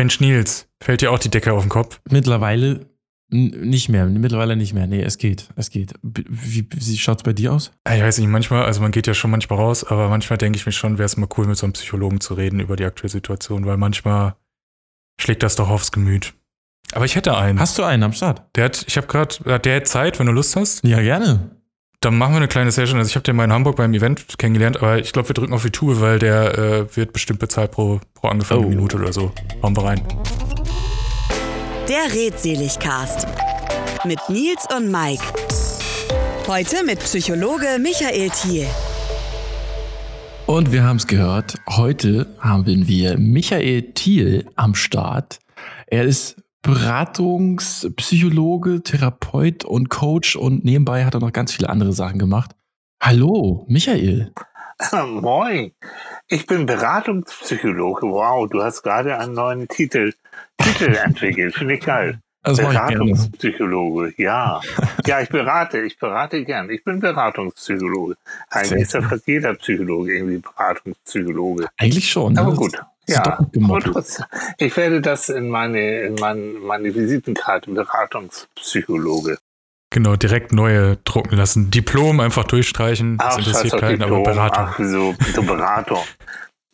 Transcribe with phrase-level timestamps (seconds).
[0.00, 2.00] Mensch, Nils, fällt dir auch die Decke auf den Kopf?
[2.08, 2.86] Mittlerweile
[3.28, 4.86] nicht mehr, mittlerweile nicht mehr.
[4.86, 5.92] Nee, es geht, es geht.
[6.02, 7.70] Wie, wie schaut es bei dir aus?
[7.86, 10.64] Ich weiß nicht, manchmal, also man geht ja schon manchmal raus, aber manchmal denke ich
[10.64, 13.10] mir schon, wäre es mal cool, mit so einem Psychologen zu reden über die aktuelle
[13.10, 14.36] Situation, weil manchmal
[15.20, 16.32] schlägt das doch aufs Gemüt.
[16.92, 17.60] Aber ich hätte einen.
[17.60, 18.56] Hast du einen am Start?
[18.56, 20.82] Der hat, ich habe gerade, der hat Zeit, wenn du Lust hast.
[20.82, 21.59] Ja, gerne.
[22.02, 22.98] Dann machen wir eine kleine Session.
[22.98, 25.52] Also ich habe den mal in Hamburg beim Event kennengelernt, aber ich glaube, wir drücken
[25.52, 28.70] auf die Tube, weil der äh, wird bestimmt bezahlt pro, pro angefangene oh.
[28.70, 29.32] Minute oder so.
[29.62, 30.00] Hauen wir rein.
[31.90, 33.26] Der Redseligcast
[34.06, 35.22] mit Nils und Mike.
[36.46, 38.66] Heute mit Psychologe Michael Thiel.
[40.46, 45.38] Und wir haben es gehört, heute haben wir Michael Thiel am Start.
[45.86, 52.18] Er ist Beratungspsychologe, Therapeut und Coach und nebenbei hat er noch ganz viele andere Sachen
[52.18, 52.50] gemacht.
[53.02, 54.34] Hallo, Michael.
[54.92, 55.72] Moin,
[56.28, 58.06] ich bin Beratungspsychologe.
[58.06, 60.12] Wow, du hast gerade einen neuen Titel,
[60.58, 61.54] Titel entwickelt.
[61.54, 62.20] Finde ich geil.
[62.42, 64.60] Das Beratungspsychologe, ja.
[65.06, 66.70] Ja, ich berate, ich berate gern.
[66.70, 68.16] Ich bin Beratungspsychologe.
[68.50, 71.68] Eigentlich ist ja fast jeder Psychologe irgendwie Beratungspsychologe.
[71.78, 72.38] Eigentlich schon.
[72.38, 72.56] Aber ne?
[72.56, 72.80] gut.
[73.10, 73.46] Ja,
[74.58, 79.38] ich werde das in meine, in meine, meine Visitenkarte Beratungspsychologe.
[79.92, 81.70] Genau, direkt neue drucken lassen.
[81.70, 83.18] Diplom einfach durchstreichen.
[83.20, 84.66] Ach, das interessiert keinen, aber Beratung.
[84.68, 86.04] Ach, so, so Beratung.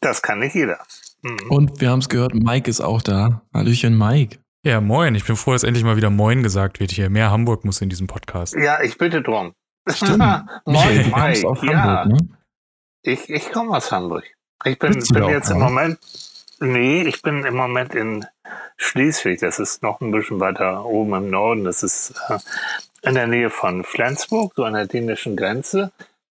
[0.00, 0.78] Das kann nicht jeder.
[1.22, 1.50] Mhm.
[1.50, 3.42] Und wir haben es gehört, Mike ist auch da.
[3.54, 4.38] Hallöchen, Mike.
[4.66, 5.14] Ja, moin.
[5.14, 7.08] Ich bin froh, dass endlich mal wieder Moin gesagt wird hier.
[7.08, 8.54] Mehr Hamburg muss in diesem Podcast.
[8.54, 9.54] Ja, ich bitte drum.
[9.88, 10.18] Stimmt.
[10.66, 11.56] moin, Mike.
[11.62, 11.82] Ja.
[11.82, 12.28] Hamburg, ne?
[13.02, 14.24] Ich, ich komme aus Hamburg.
[14.64, 15.98] Ich bin, bin jetzt im Moment,
[16.60, 18.26] nee, ich bin im Moment in
[18.76, 19.40] Schleswig.
[19.40, 21.64] Das ist noch ein bisschen weiter oben im Norden.
[21.64, 22.38] Das ist äh,
[23.02, 25.92] in der Nähe von Flensburg, so an der dänischen Grenze.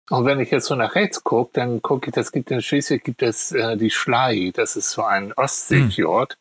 [0.09, 3.03] Und wenn ich jetzt so nach rechts gucke, dann gucke ich, das gibt in Schleswig
[3.03, 4.51] gibt es äh, die Schlei.
[4.53, 6.33] Das ist so ein Ostseefjord.
[6.33, 6.39] Hm.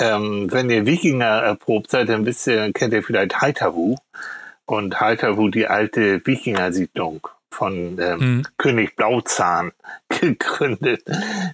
[0.00, 3.96] Ähm, wenn ihr Wikinger erprobt seid, dann wisst ihr, kennt ihr vielleicht Heiterwu.
[4.64, 8.42] Und Heiterwu, die alte Wikinger-Siedlung von ähm, mhm.
[8.56, 9.72] König Blauzahn
[10.08, 11.04] gegründet.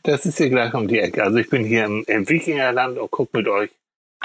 [0.02, 1.22] Das ist hier gleich um die Ecke.
[1.22, 3.70] Also ich bin hier im, im Wikingerland und gucke mit euch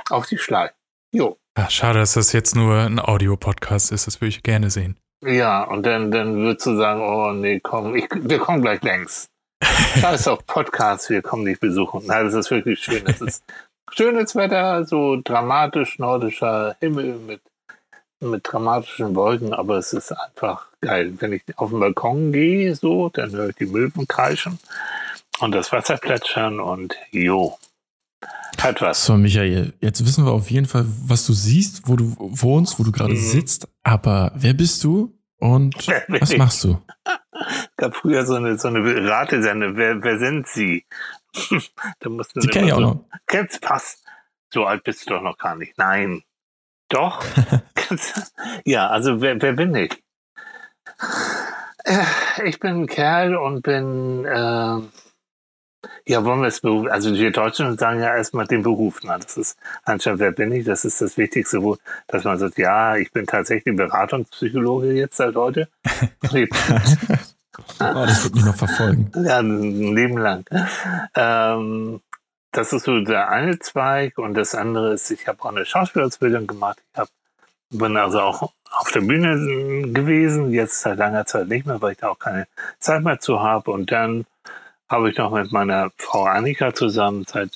[0.10, 0.72] auf die Schlei.
[1.12, 1.38] Jo.
[1.56, 4.08] Ach, schade, dass das jetzt nur ein Audio-Podcast ist.
[4.08, 4.98] Das würde ich gerne sehen.
[5.22, 9.28] Ja, und dann, dann würdest du sagen, oh nee, komm, ich, wir kommen gleich längs.
[10.00, 12.06] Scheiß auf Podcasts, wir kommen dich besuchen.
[12.06, 13.04] Nein, das ist wirklich schön.
[13.04, 13.44] Das ist
[13.92, 17.42] schönes Wetter, so dramatisch nordischer Himmel mit,
[18.22, 21.14] mit dramatischen Wolken, aber es ist einfach geil.
[21.20, 24.60] Wenn ich auf den Balkon gehe, so, dann höre ich die Möwen kreischen
[25.40, 27.58] und das Wasser plätschern und jo.
[28.60, 29.06] Hat was.
[29.06, 32.84] So, Michael, jetzt wissen wir auf jeden Fall, was du siehst, wo du wohnst, wo
[32.84, 33.18] du gerade mhm.
[33.18, 35.76] sitzt, aber wer bist du und
[36.10, 36.78] was machst du?
[37.06, 39.78] Es gab früher so eine, so eine Ratesende.
[39.78, 40.86] Wer, wer sind Sie?
[42.00, 43.06] da musst du Die kenne ich auch noch.
[43.28, 44.04] Kennst, passt.
[44.52, 45.78] So alt bist du doch noch gar nicht.
[45.78, 46.24] Nein.
[46.90, 47.24] Doch.
[48.66, 50.04] ja, also wer, wer bin ich?
[51.86, 52.04] Äh,
[52.46, 54.80] ich bin ein Kerl und bin, äh,
[56.06, 59.00] ja, wollen wir es Beruf, also wir Deutschen sagen ja erstmal den Beruf.
[59.04, 60.66] Na, das ist anscheinend, wer bin ich?
[60.66, 61.78] Das ist das Wichtigste, wo,
[62.08, 65.70] dass man sagt, ja, ich bin tatsächlich Beratungspsychologe jetzt seit heute.
[67.80, 69.12] Oh, das wird mich noch verfolgen.
[69.26, 70.46] Ja, ein Leben lang.
[71.16, 72.02] Ähm,
[72.52, 76.48] das ist so der eine Zweig und das andere ist, ich habe auch eine Schauspielausbildung
[76.48, 76.82] gemacht.
[76.94, 77.10] Ich hab,
[77.70, 81.98] bin also auch auf der Bühne gewesen, jetzt seit langer Zeit nicht mehr, weil ich
[81.98, 82.48] da auch keine
[82.80, 83.72] Zeit mehr zu habe.
[83.72, 84.26] Und dann
[84.88, 87.52] habe ich noch mit meiner Frau Annika zusammen seit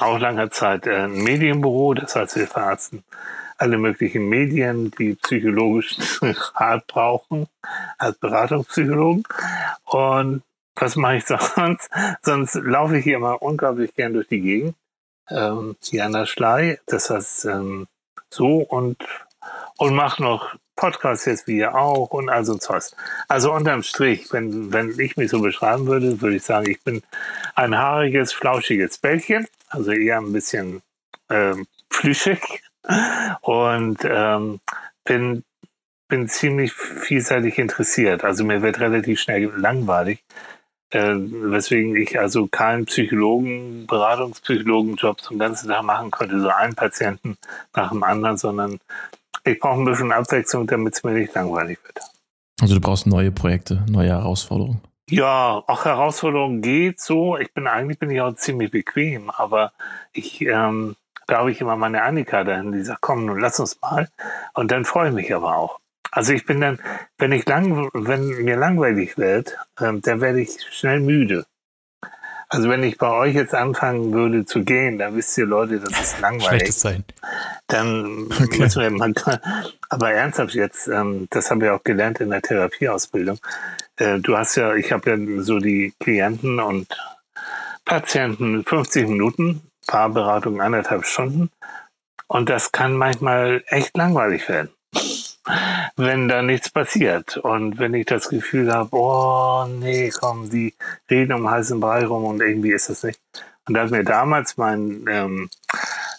[0.00, 3.04] auch langer Zeit ein Medienbüro, das heißt, wir verarzten
[3.58, 6.02] alle möglichen Medien, die psychologischen
[6.54, 7.46] Rat brauchen,
[7.98, 9.22] als Beratungspsychologen.
[9.84, 10.42] Und
[10.74, 11.88] was mache ich sonst?
[12.22, 14.74] Sonst laufe ich hier immer unglaublich gern durch die Gegend.
[15.28, 17.86] Ähm, hier an der Schlei, das heißt ähm,
[18.28, 18.98] so und,
[19.78, 22.96] und mache noch Podcasts jetzt wie ihr auch und all so was.
[23.28, 27.02] Also unterm Strich, wenn, wenn ich mich so beschreiben würde, würde ich sagen, ich bin
[27.54, 30.82] ein haariges, flauschiges Bällchen, also eher ein bisschen
[31.28, 32.62] ähm, plüschig,
[33.42, 34.60] und ähm,
[35.04, 35.44] bin,
[36.08, 38.24] bin ziemlich vielseitig interessiert.
[38.24, 40.24] Also mir wird relativ schnell langweilig,
[40.90, 47.36] äh, weswegen ich also keinen Psychologen, Beratungspsychologenjob zum ganzen Tag machen könnte, so einen Patienten
[47.74, 48.80] nach dem anderen, sondern
[49.44, 52.00] ich brauche ein bisschen Abwechslung, damit es mir nicht langweilig wird.
[52.60, 54.80] Also du brauchst neue Projekte, neue Herausforderungen.
[55.10, 57.36] Ja, auch Herausforderungen geht so.
[57.36, 59.72] Ich bin eigentlich bin ich auch ziemlich bequem, aber
[60.12, 60.94] ich ähm,
[61.26, 64.08] da habe ich immer meine Annika dahin, die sagt, komm, nun lass uns mal.
[64.54, 65.80] Und dann freue ich mich aber auch.
[66.10, 66.78] Also ich bin dann,
[67.16, 71.46] wenn ich lang, wenn mir langweilig wird, ähm, dann werde ich schnell müde.
[72.54, 75.98] Also wenn ich bei euch jetzt anfangen würde zu gehen, dann wisst ihr Leute, das
[75.98, 76.48] ist langweilig.
[76.48, 77.04] Schlechtes Zeichen.
[77.66, 78.58] Dann Okay.
[78.58, 79.14] müssen wir mal,
[79.88, 83.38] aber ernsthaft jetzt, ähm, das haben wir auch gelernt in der Therapieausbildung.
[83.96, 86.88] Äh, du hast ja, ich habe ja so die Klienten und
[87.86, 91.50] Patienten 50 Minuten, Paarberatung anderthalb Stunden.
[92.26, 94.68] Und das kann manchmal echt langweilig werden,
[95.96, 97.36] wenn da nichts passiert.
[97.36, 100.74] Und wenn ich das Gefühl habe, oh nee, komm, die
[101.10, 103.20] reden um heißen Brei rum und irgendwie ist das nicht.
[103.66, 105.50] Und da hat mir damals mein, ähm,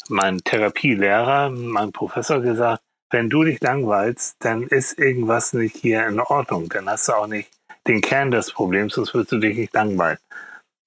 [0.10, 2.82] mein Therapielehrer, mein Professor gesagt,
[3.12, 6.70] wenn du dich langweilst, dann ist irgendwas nicht hier in Ordnung.
[6.70, 7.50] Dann hast du auch nicht
[7.88, 10.18] den Kern des Problems, sonst wirst du dich nicht langweilen.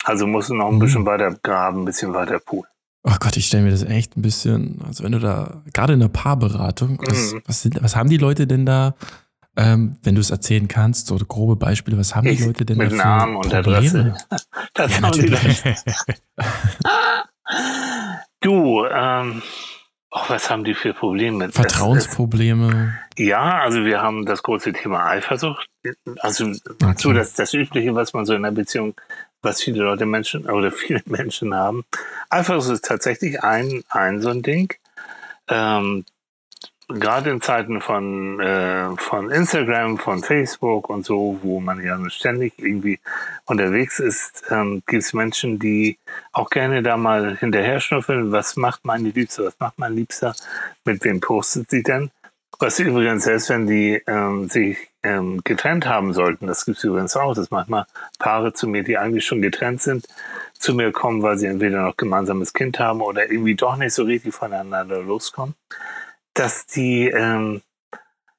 [0.04, 0.78] Also musst du noch ein Mhm.
[0.80, 2.70] bisschen weiter graben, ein bisschen weiter poolen.
[3.08, 6.00] Oh Gott, ich stelle mir das echt ein bisschen, also wenn du da, gerade in
[6.00, 7.42] der Paarberatung, was, Mhm.
[7.46, 8.94] was, sind, was haben die Leute denn da,
[9.56, 12.78] ähm, wenn du es erzählen kannst, oder grobe Beispiele, was haben Ich- die Leute denn
[12.78, 13.68] mit da für Namen und Probleme?
[13.76, 14.14] Adresse.
[14.74, 15.62] Das Ja, haben die natürlich.
[18.40, 19.42] Du, ähm,
[20.10, 21.50] oh, was haben die für Probleme?
[21.50, 22.98] Vertrauensprobleme.
[23.18, 25.68] Ja, also wir haben das große Thema Eifersucht.
[26.18, 26.46] Also
[26.80, 26.94] Okay.
[26.98, 28.94] so das, das Übliche, was man so in einer Beziehung,
[29.42, 31.84] was viele Leute Menschen oder viele Menschen haben.
[32.30, 34.72] Eifersucht ist tatsächlich ein, ein so ein Ding.
[35.48, 36.04] Ähm,
[36.88, 42.54] gerade in Zeiten von, äh, von Instagram, von Facebook und so, wo man ja ständig
[42.58, 43.00] irgendwie
[43.44, 45.98] unterwegs ist, ähm, gibt es Menschen, die
[46.32, 48.32] auch gerne da mal hinterher schnuffeln.
[48.32, 49.44] Was macht meine Liebste?
[49.44, 50.34] Was macht mein Liebster?
[50.84, 52.10] Mit wem postet sie denn?
[52.58, 57.14] Was übrigens, selbst wenn die ähm, sich ähm, getrennt haben sollten, das gibt es übrigens
[57.14, 57.84] auch, dass manchmal
[58.18, 60.06] Paare zu mir, die eigentlich schon getrennt sind,
[60.58, 64.04] zu mir kommen, weil sie entweder noch gemeinsames Kind haben oder irgendwie doch nicht so
[64.04, 65.54] richtig voneinander loskommen,
[66.36, 67.62] dass die, ähm,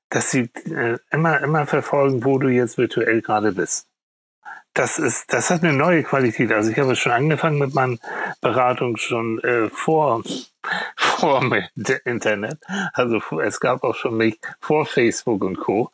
[0.10, 3.88] dass sie äh, immer, immer verfolgen, wo du jetzt virtuell gerade bist.
[4.74, 6.52] Das ist, das hat eine neue Qualität.
[6.52, 8.00] Also ich habe schon angefangen mit meinen
[8.42, 10.22] Beratungen schon äh, vor,
[10.96, 11.42] vor
[12.06, 12.60] Internet.
[12.94, 15.92] Also es gab auch schon mich vor Facebook und Co.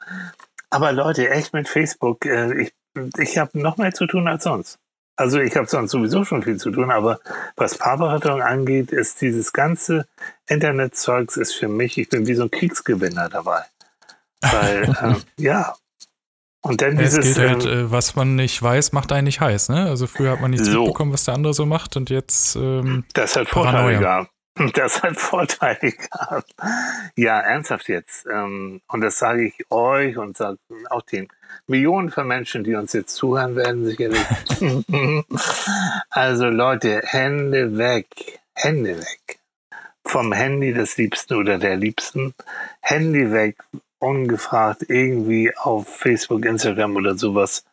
[0.70, 2.74] Aber Leute, echt mit Facebook, äh, ich,
[3.18, 4.80] ich habe noch mehr zu tun als sonst.
[5.16, 7.20] Also ich habe sonst sowieso schon viel zu tun, aber
[7.56, 10.08] was Paarberatung angeht, ist dieses ganze
[10.48, 13.62] Internetzeugs ist für mich, ich bin wie so ein Kriegsgewinner dabei.
[14.42, 15.76] Weil, ähm, ja.
[16.62, 19.42] Und dann Ja, es dieses, halt, ähm, äh, was man nicht weiß, macht einen nicht
[19.42, 19.88] heiß, ne?
[19.90, 20.80] Also früher hat man nichts So.
[20.86, 24.33] mitbekommen, was der andere so macht und jetzt, ähm, Das hat Vorteile gehabt.
[24.74, 26.54] Das hat Vorteile gehabt.
[27.16, 28.26] Ja, ernsthaft jetzt.
[28.32, 30.58] Ähm, Und das sage ich euch und sage
[30.90, 31.28] auch den
[31.68, 34.22] Millionen von Menschen, die uns jetzt zuhören werden, sicherlich.
[36.10, 38.08] Also Leute, Hände weg.
[38.54, 39.40] Hände weg.
[40.06, 42.36] Vom Handy des Liebsten oder der Liebsten.
[42.82, 43.58] Handy weg.
[44.00, 47.64] Ungefragt irgendwie auf Facebook, Instagram oder sowas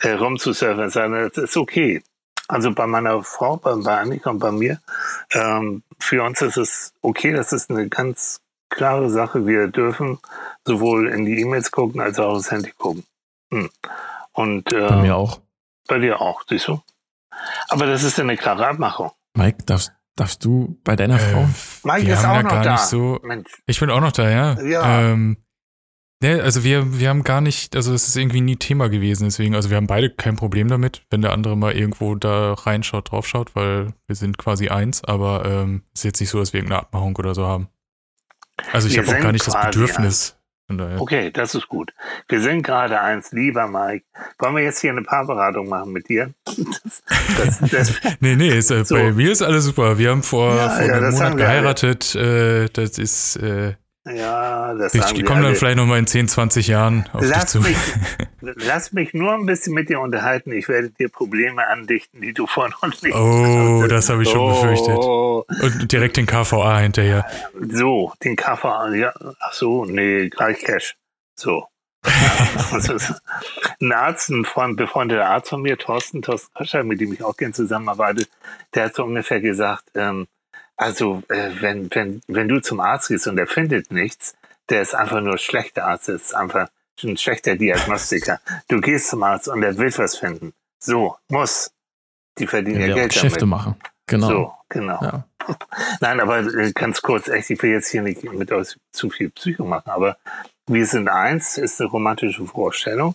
[0.00, 0.90] äh, rumzusurfen.
[0.92, 2.02] Das ist okay.
[2.52, 4.78] Also bei meiner Frau, bei, bei Annika und bei mir,
[5.32, 9.46] ähm, für uns ist es okay, das ist eine ganz klare Sache.
[9.46, 10.18] Wir dürfen
[10.66, 13.04] sowohl in die E-Mails gucken als auch aufs Handy gucken.
[13.50, 13.70] Hm.
[14.32, 15.40] Und äh, Bei mir auch.
[15.88, 16.80] bei dir auch, siehst du?
[17.70, 19.12] Aber das ist eine klare Abmachung.
[19.34, 21.40] Mike, darfst, darfst du bei deiner Frau?
[21.44, 21.46] äh,
[21.84, 22.72] Mike ist auch noch gar da.
[22.72, 24.60] nicht so, Mensch, Ich bin auch noch da, ja.
[24.60, 25.00] Ja.
[25.00, 25.38] Ähm,
[26.22, 29.54] ne, also wir, wir haben gar nicht, also es ist irgendwie nie Thema gewesen, deswegen,
[29.54, 33.54] also wir haben beide kein Problem damit, wenn der andere mal irgendwo da reinschaut, draufschaut,
[33.54, 37.14] weil wir sind quasi eins, aber ähm, ist jetzt nicht so, dass wir irgendeine Abmachung
[37.16, 37.68] oder so haben.
[38.72, 40.36] Also ich habe auch gar nicht das Bedürfnis.
[40.98, 41.92] Okay, das ist gut.
[42.28, 44.06] Wir sind gerade eins, lieber Mike.
[44.38, 46.32] Wollen wir jetzt hier eine Paarberatung machen mit dir?
[47.36, 48.94] Das, das, das, Nee, nee, ist, äh, So.
[48.94, 49.98] bei mir ist alles super.
[49.98, 51.36] Wir haben vor, Ja, vor ja, einem Monat wir alle.
[51.36, 52.14] geheiratet.
[52.14, 56.66] Äh, das ist, äh, ja, das ich, die kommen dann vielleicht nochmal in 10, 20
[56.66, 57.60] Jahren auf dich Lass zu.
[57.60, 57.76] mich,
[58.40, 60.50] lass mich nur ein bisschen mit dir unterhalten.
[60.52, 64.48] Ich werde dir Probleme andichten, die du vorher noch nicht Oh, das habe ich schon
[64.48, 64.96] befürchtet.
[64.98, 67.24] Oh, Und direkt den KVA hinterher.
[67.70, 70.96] so, den Kaffer, ja, ach so, nee, gleich Cash.
[71.38, 71.66] So.
[73.80, 77.36] Ein Arzt, ein Freund, befreundeter Arzt von mir, Thorsten, Thorsten Koscher, mit dem ich auch
[77.36, 78.26] gerne zusammenarbeite,
[78.74, 80.26] der hat so ungefähr gesagt, ähm,
[80.82, 84.34] also äh, wenn, wenn, wenn du zum Arzt gehst und er findet nichts,
[84.68, 86.68] der ist einfach nur schlechter Arzt, der ist einfach
[87.02, 88.40] ein schlechter Diagnostiker.
[88.68, 90.52] Du gehst zum Arzt und er will was finden.
[90.78, 91.72] So, muss.
[92.38, 93.50] Die verdienen Der ja auch Geld Geschäfte damit.
[93.50, 93.76] machen.
[94.06, 94.28] Genau.
[94.28, 95.02] So, genau.
[95.02, 95.24] Ja.
[96.00, 99.30] Nein, aber äh, ganz kurz, echt, ich will jetzt hier nicht mit euch zu viel
[99.30, 100.16] Psycho machen, aber
[100.66, 103.14] wir sind eins, ist eine romantische Vorstellung.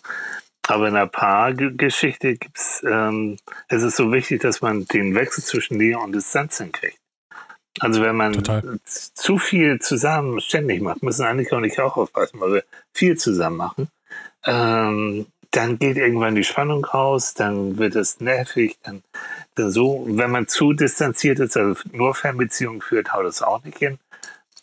[0.67, 3.37] Aber in einer Paargeschichte gibt's, ähm,
[3.69, 6.99] es ist so wichtig, dass man den Wechsel zwischen Nähe und Distanz hinkriegt.
[7.79, 8.79] Also wenn man Total.
[8.85, 13.57] zu viel zusammen ständig macht, müssen Annika und ich auch aufpassen, weil wir viel zusammen
[13.57, 13.87] machen,
[14.45, 19.03] ähm, dann geht irgendwann die Spannung raus, dann wird es nervig, dann
[19.55, 23.97] so, wenn man zu distanziert ist, also nur Fernbeziehungen führt, haut es auch nicht hin.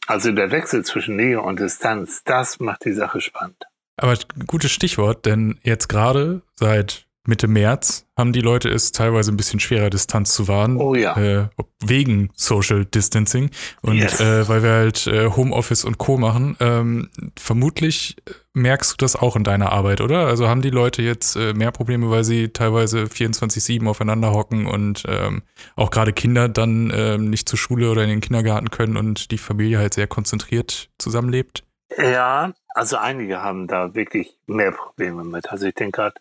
[0.06, 3.64] Also der Wechsel zwischen Nähe und Distanz, das macht die Sache spannend.
[3.96, 4.16] Aber
[4.46, 9.58] gutes Stichwort, denn jetzt gerade seit Mitte März haben die Leute es teilweise ein bisschen
[9.58, 10.76] schwerer, Distanz zu wahren.
[10.76, 11.16] Oh ja.
[11.16, 11.48] Äh,
[11.82, 13.50] wegen Social Distancing.
[13.82, 14.20] Und Yes.
[14.20, 16.18] äh, weil wir halt äh, Homeoffice und Co.
[16.18, 16.56] machen.
[16.60, 18.16] Ähm, vermutlich
[18.52, 20.26] merkst du das auch in deiner Arbeit, oder?
[20.26, 25.04] Also haben die Leute jetzt äh, mehr Probleme, weil sie teilweise 24-7 aufeinander hocken und
[25.08, 25.42] ähm,
[25.76, 29.38] auch gerade Kinder dann ähm, nicht zur Schule oder in den Kindergarten können und die
[29.38, 31.64] Familie halt sehr konzentriert zusammenlebt?
[31.98, 35.50] Ja, also einige haben da wirklich mehr Probleme mit.
[35.50, 36.14] Also ich denke gerade,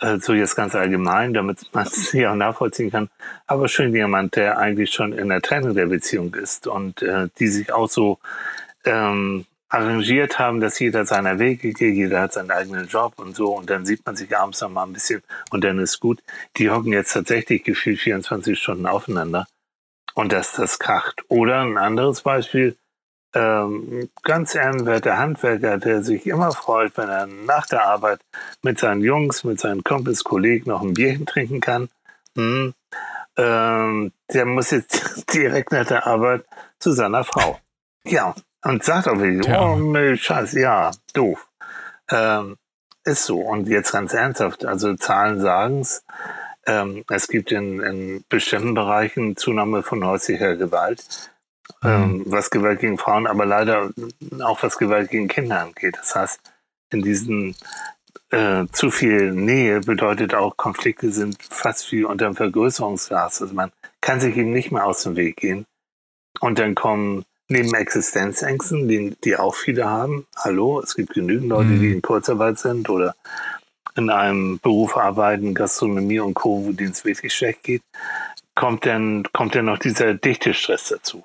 [0.00, 3.08] äh, so jetzt ganz allgemein, damit man es ja auch nachvollziehen kann,
[3.46, 7.48] aber schon jemand, der eigentlich schon in der Trennung der Beziehung ist und äh, die
[7.48, 8.18] sich auch so
[8.84, 13.56] ähm, arrangiert haben, dass jeder seiner Wege geht, jeder hat seinen eigenen Job und so
[13.56, 16.20] und dann sieht man sich abends noch mal ein bisschen und dann ist gut.
[16.56, 19.46] Die hocken jetzt tatsächlich gefühlt 24 Stunden aufeinander
[20.14, 21.22] und dass das kracht.
[21.28, 22.76] Oder ein anderes Beispiel,
[23.34, 28.20] ähm, ganz ehrenwerter Handwerker, der sich immer freut, wenn er nach der Arbeit
[28.62, 31.88] mit seinen Jungs, mit seinen Kumpels, Kollegen noch ein Bierchen trinken kann.
[32.36, 32.74] Hm.
[33.36, 36.44] Ähm, der muss jetzt direkt nach der Arbeit
[36.78, 37.58] zu seiner Frau.
[38.04, 38.34] Ja,
[38.64, 39.62] und sagt auch wirklich, Tja.
[39.62, 41.48] oh, nee, Scheiß, ja, doof.
[42.10, 42.56] Ähm,
[43.04, 43.40] ist so.
[43.40, 46.04] Und jetzt ganz ernsthaft, also Zahlen sagen's.
[46.66, 51.30] Ähm, es gibt in, in bestimmten Bereichen Zunahme von häuslicher Gewalt
[51.82, 53.90] ähm, was Gewalt gegen Frauen, aber leider
[54.42, 55.96] auch was Gewalt gegen Kinder angeht.
[55.98, 56.40] Das heißt,
[56.92, 57.54] in diesen
[58.30, 63.42] äh, zu viel Nähe bedeutet auch, Konflikte sind fast wie unter dem Vergrößerungsglas.
[63.42, 65.66] Also man kann sich eben nicht mehr aus dem Weg gehen.
[66.40, 71.70] Und dann kommen neben Existenzängsten, die, die auch viele haben, hallo, es gibt genügend Leute,
[71.70, 71.80] Mhm.
[71.80, 73.14] die in Kurzarbeit sind oder
[73.96, 77.82] in einem Beruf arbeiten, Gastronomie und Co., wo denen es wirklich schlecht geht,
[78.54, 81.24] kommt dann, kommt dann noch dieser dichte Stress dazu.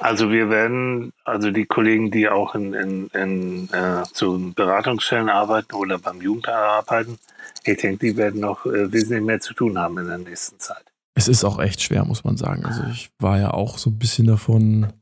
[0.00, 5.74] Also wir werden, also die Kollegen, die auch in, in, in äh, zu Beratungsstellen arbeiten
[5.74, 7.18] oder beim Jugendamt arbeiten,
[7.64, 10.84] ich denke, die werden noch äh, wesentlich mehr zu tun haben in der nächsten Zeit.
[11.14, 12.64] Es ist auch echt schwer, muss man sagen.
[12.64, 14.92] Also ich war ja auch so ein bisschen davon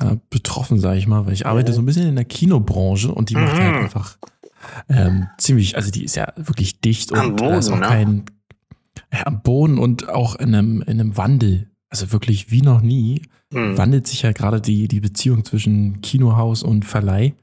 [0.00, 3.30] äh, betroffen, sage ich mal, weil ich arbeite so ein bisschen in der Kinobranche und
[3.30, 3.62] die macht Mhm.
[3.62, 4.18] halt einfach
[4.88, 7.86] ähm, ziemlich, also die ist ja wirklich dicht Am und da ist auch Boden, ne?
[7.86, 8.24] kein
[9.12, 11.70] ja, am Boden und auch in einem, in einem Wandel.
[11.94, 13.22] Also wirklich wie noch nie
[13.52, 13.78] Hm.
[13.78, 17.34] wandelt sich ja gerade die, die Beziehung zwischen Kinohaus und Verleih.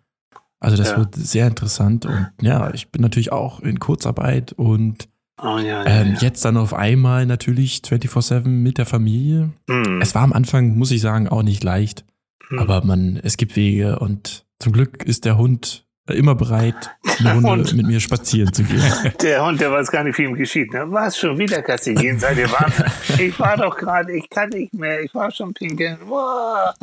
[0.60, 0.98] Also das Ja.
[0.98, 5.08] wird sehr interessant und ja, ich bin natürlich auch in Kurzarbeit und
[5.42, 9.54] Oh ja, ja, ähm, jetzt dann auf einmal natürlich 24-7 mit der Familie.
[9.70, 10.02] Hm.
[10.02, 12.04] Es war am Anfang, muss ich sagen, auch nicht leicht,
[12.50, 12.60] Hm.
[12.60, 17.74] aber man, es gibt Wege und zum Glück ist der Hund immer bereit, eine Runde
[17.76, 18.82] mit mir spazieren zu gehen.
[19.22, 20.74] Der Hund, der weiß gar nicht, wie ihm geschieht.
[20.74, 20.86] Ne?
[20.88, 22.20] Was schon wieder Gassi gehen?
[22.20, 22.86] Seid ihr Wahnsinn?
[23.20, 25.02] Ich war doch gerade, ich kann nicht mehr.
[25.02, 25.98] Ich war schon pinkeln.
[26.08, 26.74] Boah.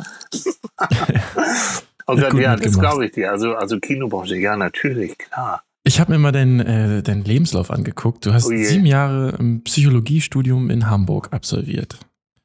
[2.07, 3.31] oh Ja, ja, das glaube ich dir.
[3.31, 5.63] Also, also Kinobranche, ja, natürlich, klar.
[5.83, 8.25] Ich habe mir mal deinen, äh, deinen Lebenslauf angeguckt.
[8.25, 11.97] Du hast Oh sieben Jahre im Psychologiestudium in Hamburg absolviert.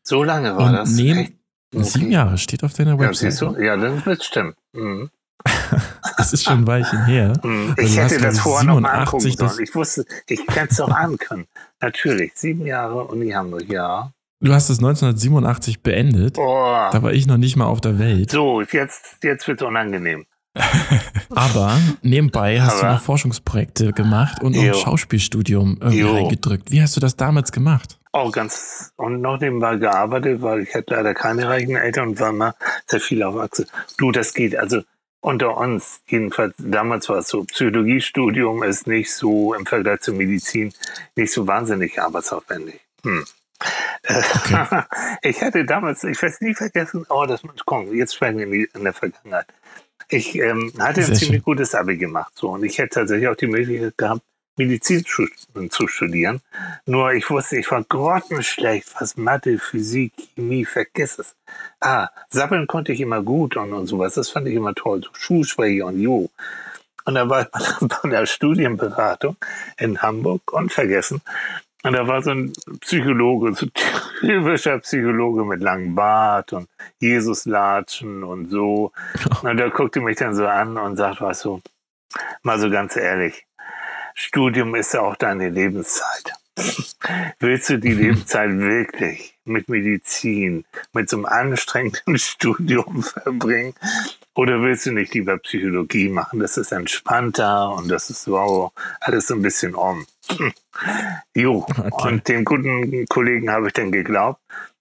[0.02, 0.90] So lange war Und das.
[0.90, 1.34] neben-?
[1.74, 1.84] Okay.
[1.84, 3.58] Sieben Jahre steht auf deiner Ja, siehst Website.
[3.58, 3.62] du?
[3.64, 4.54] Ja, das wird stimmen.
[4.72, 5.10] Mhm.
[6.16, 7.32] Das ist schon ein Weilchen her.
[7.42, 9.64] Also Ich du hätte das vorher noch mal angucken 87 das- sollen.
[9.64, 11.46] Ich wusste, ich hätte es doch ahnen können.
[11.80, 14.10] Natürlich, sieben Jahre Uni Hamburg, ja.
[14.40, 16.38] Du hast es 1987 beendet.
[16.38, 16.88] Oh.
[16.92, 18.30] Da war ich noch nicht mal auf der Welt.
[18.30, 20.24] So, jetzt, jetzt wird es unangenehm.
[21.34, 26.70] Aber nebenbei hast du Aber- noch Forschungsprojekte gemacht und ein Schauspielstudium reingedrückt.
[26.70, 27.98] Wie hast du das damals gemacht?
[28.12, 32.30] Auch ganz, und noch nebenbei gearbeitet, weil ich hatte leider keine reichen Eltern und war
[32.30, 32.54] immer
[32.86, 33.66] sehr viel auf Achse.
[33.98, 34.56] Du, das geht.
[34.56, 34.82] Also
[35.24, 40.74] unter uns, jedenfalls damals war es so, Psychologiestudium ist nicht so im Vergleich zur Medizin
[41.16, 42.80] nicht so wahnsinnig arbeitsaufwendig.
[43.02, 43.24] Hm.
[44.02, 44.22] Äh,
[45.22, 48.84] Ich hatte damals, ich werde es nie vergessen, oh, das komm, jetzt sprechen wir in,
[48.84, 49.46] der Vergangenheit.
[50.10, 51.42] Ich ähm, hatte ein Sehr ziemlich schön.
[51.42, 54.22] gutes Abi gemacht so und ich hätte tatsächlich auch die Möglichkeit gehabt,
[54.56, 55.26] Medizin zu,
[55.68, 56.40] zu studieren.
[56.86, 61.34] Nur ich wusste, ich war grottenschlecht, was Mathe, Physik, Chemie, vergiss es.
[61.80, 64.14] Ah, sappeln konnte ich immer gut und, und sowas.
[64.14, 65.02] Das fand ich immer toll.
[65.02, 66.30] So Schulsprecher und Jo.
[67.04, 67.48] Und da war ich
[67.80, 69.36] bei, der Studienberatung
[69.78, 71.20] in Hamburg und vergessen.
[71.82, 73.66] Und da war so ein Psychologe, so
[74.20, 76.68] typischer Psychologe mit langem Bart und
[76.98, 78.92] Jesuslatschen und so.
[79.42, 81.60] Und der guckte mich dann so an und sagt, was so,
[82.42, 83.44] mal so ganz ehrlich,
[84.14, 86.32] Studium ist ja auch deine Lebenszeit.
[87.40, 93.74] Willst du die Lebenszeit wirklich mit Medizin, mit so einem anstrengenden Studium verbringen?
[94.36, 96.40] Oder willst du nicht lieber Psychologie machen?
[96.40, 100.06] Das ist entspannter und das ist wow, alles so ein bisschen um.
[101.34, 102.08] jo, okay.
[102.08, 104.40] und dem guten Kollegen habe ich dann geglaubt.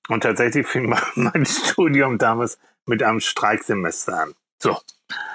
[0.09, 4.33] Und tatsächlich fing mein Studium damals mit einem Streiksemester an.
[4.59, 4.77] So,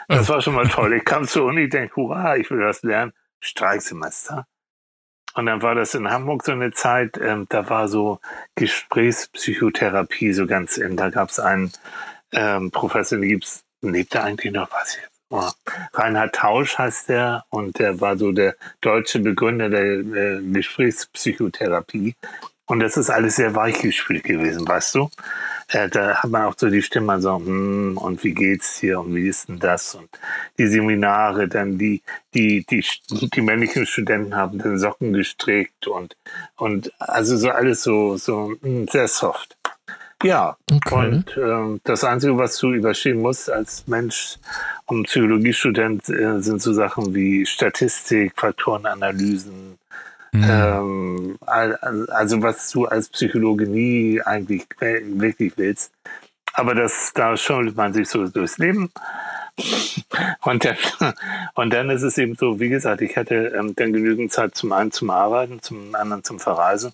[0.09, 0.95] das war schon mal toll.
[0.95, 3.13] Ich kam zur Uni, denke, hurra, ich will was lernen.
[3.41, 4.47] Streiksemester.
[5.35, 8.19] Und dann war das in Hamburg so eine Zeit, ähm, da war so
[8.57, 10.97] Gesprächspsychotherapie so ganz in.
[10.97, 11.73] Da gab es einen
[12.33, 15.19] ähm, Professor, der gibt's, lebt er eigentlich noch, was jetzt?
[15.31, 15.51] Oh.
[15.93, 22.17] Reinhard Tausch heißt der und der war so der deutsche Begründer der äh, Gesprächspsychotherapie.
[22.67, 25.11] Und das ist alles sehr weichgespült gewesen, weißt du?
[25.71, 29.15] Äh, da hat man auch so die Stimme so, hm, und wie geht's hier und
[29.15, 29.95] wie ist denn das?
[29.95, 30.09] Und
[30.57, 32.03] die Seminare, dann die,
[32.35, 36.17] die, die, die männlichen Studenten haben den Socken gestrickt und,
[36.57, 39.57] und also so alles so, so hm, sehr soft.
[40.23, 40.95] Ja, okay.
[40.95, 44.39] und äh, das Einzige, was du überstehen musst als Mensch
[44.87, 49.78] und Psychologiestudent, äh, sind so Sachen wie Statistik, Faktorenanalysen,
[50.33, 50.45] Mhm.
[50.45, 55.93] Ähm, also was du als Psychologe nie eigentlich wirklich willst.
[56.55, 58.91] Aber das, da schaut man sich so durchs Leben.
[60.43, 60.77] Und dann,
[61.55, 64.73] und dann ist es eben so, wie gesagt, ich hatte ähm, dann genügend Zeit zum
[64.73, 66.93] einen zum Arbeiten, zum anderen zum Verreisen,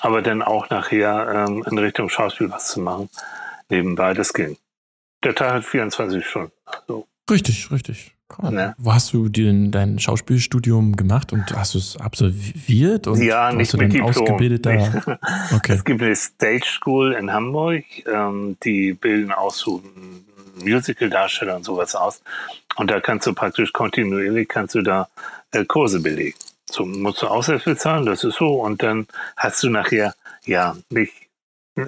[0.00, 3.10] aber dann auch nachher ähm, in Richtung Schauspiel was zu machen.
[3.68, 4.56] Nebenbei, das ging.
[5.22, 6.52] Der Tag hat 24 Stunden.
[6.64, 8.14] Also, richtig, richtig.
[8.38, 8.74] Ne?
[8.78, 13.06] Wo hast du den, dein Schauspielstudium gemacht und hast du es absolviert?
[13.06, 14.10] Und ja, nicht mit Diplom.
[14.10, 15.18] Ausgebildeter?
[15.54, 15.72] Okay.
[15.74, 19.82] Es gibt eine Stage School in Hamburg, ähm, die bilden auch so
[20.64, 22.22] Musical-Darsteller und sowas aus.
[22.76, 25.08] Und da kannst du praktisch kontinuierlich kannst du da
[25.52, 26.38] äh, Kurse belegen.
[26.70, 28.62] So musst du Aushilfe bezahlen, das ist so.
[28.62, 29.06] Und dann
[29.36, 31.12] hast du nachher, ja, nicht,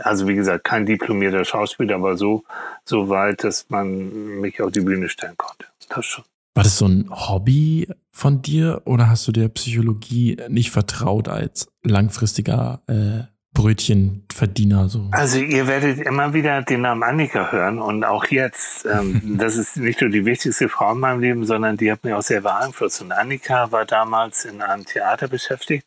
[0.01, 2.45] also wie gesagt, kein diplomierter Schauspieler, aber so,
[2.85, 5.67] so weit, dass man mich auf die Bühne stellen konnte.
[5.89, 6.25] Das schon.
[6.55, 11.69] War das so ein Hobby von dir oder hast du der Psychologie nicht vertraut als
[11.83, 14.89] langfristiger äh, Brötchenverdiener?
[14.89, 15.09] So?
[15.13, 19.79] Also ihr werdet immer wieder den Namen Annika hören und auch jetzt, ähm, das ist
[19.79, 23.01] nicht nur die wichtigste Frau in meinem Leben, sondern die hat mich auch sehr beeinflusst.
[23.01, 25.87] Und Annika war damals in einem Theater beschäftigt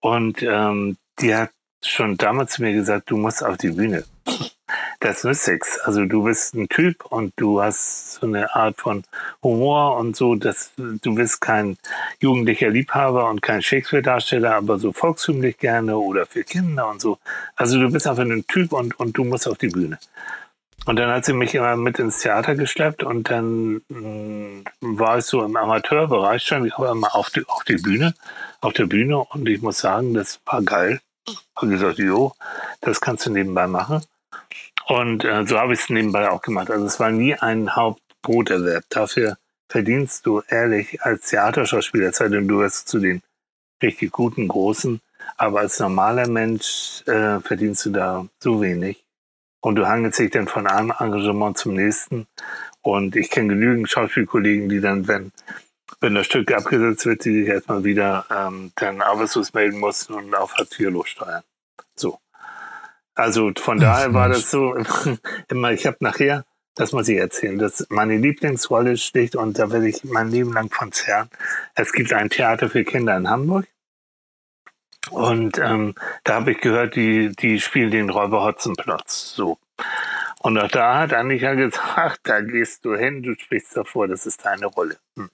[0.00, 1.50] und ähm, die hat
[1.82, 4.04] schon damals zu mir gesagt, du musst auf die Bühne
[5.00, 5.80] das nützt nichts.
[5.80, 9.02] Also du bist ein Typ und du hast so eine Art von
[9.42, 11.78] Humor und so, dass du bist kein
[12.20, 17.18] jugendlicher Liebhaber und kein Shakespeare-Darsteller, aber so volkstümlich gerne oder für Kinder und so.
[17.56, 19.98] Also du bist einfach ein Typ und, und du musst auf die Bühne.
[20.86, 24.64] Und dann hat sie mich immer mit ins Theater geschleppt und dann mh, mm,
[24.98, 28.14] war ich so im Amateurbereich schon, ich war immer auf die, auf die Bühne,
[28.60, 31.00] auf der Bühne und ich muss sagen, das war geil.
[31.60, 32.32] Und gesagt, jo,
[32.80, 34.02] das kannst du nebenbei machen.
[34.90, 36.68] Und äh, so habe ich es nebenbei auch gemacht.
[36.68, 38.82] Also es war nie ein Hauptbroterwerb.
[38.88, 43.22] Dafür verdienst du ehrlich als Theaterschauspieler, sei denn du wirst zu den
[43.80, 45.00] richtig guten, großen.
[45.36, 49.04] Aber als normaler Mensch äh, verdienst du da so wenig.
[49.60, 52.26] Und du hangelst dich dann von einem Engagement zum nächsten.
[52.82, 55.30] Und ich kenne genügend Schauspielkollegen, die dann, wenn,
[56.00, 60.34] wenn das Stück abgesetzt wird, die sich erstmal wieder ähm, dann arbeitslos melden mussten und
[60.34, 61.44] auf Hartz IV lossteuern.
[61.94, 62.18] So.
[63.20, 64.74] Also von daher war das so
[65.48, 69.88] immer, ich habe nachher, das muss ich erzählen, dass meine Lieblingsrolle steht und da werde
[69.88, 71.28] ich mein Leben lang von zerren.
[71.74, 73.66] Es gibt ein Theater für Kinder in Hamburg.
[75.10, 79.34] Und ähm, da habe ich gehört, die, die spielen den Räuber Hotzenplotz.
[79.34, 79.58] So.
[80.38, 84.46] Und auch da hat Annika gesagt, da gehst du hin, du sprichst davor, das ist
[84.46, 84.96] deine Rolle.
[85.18, 85.28] Hm.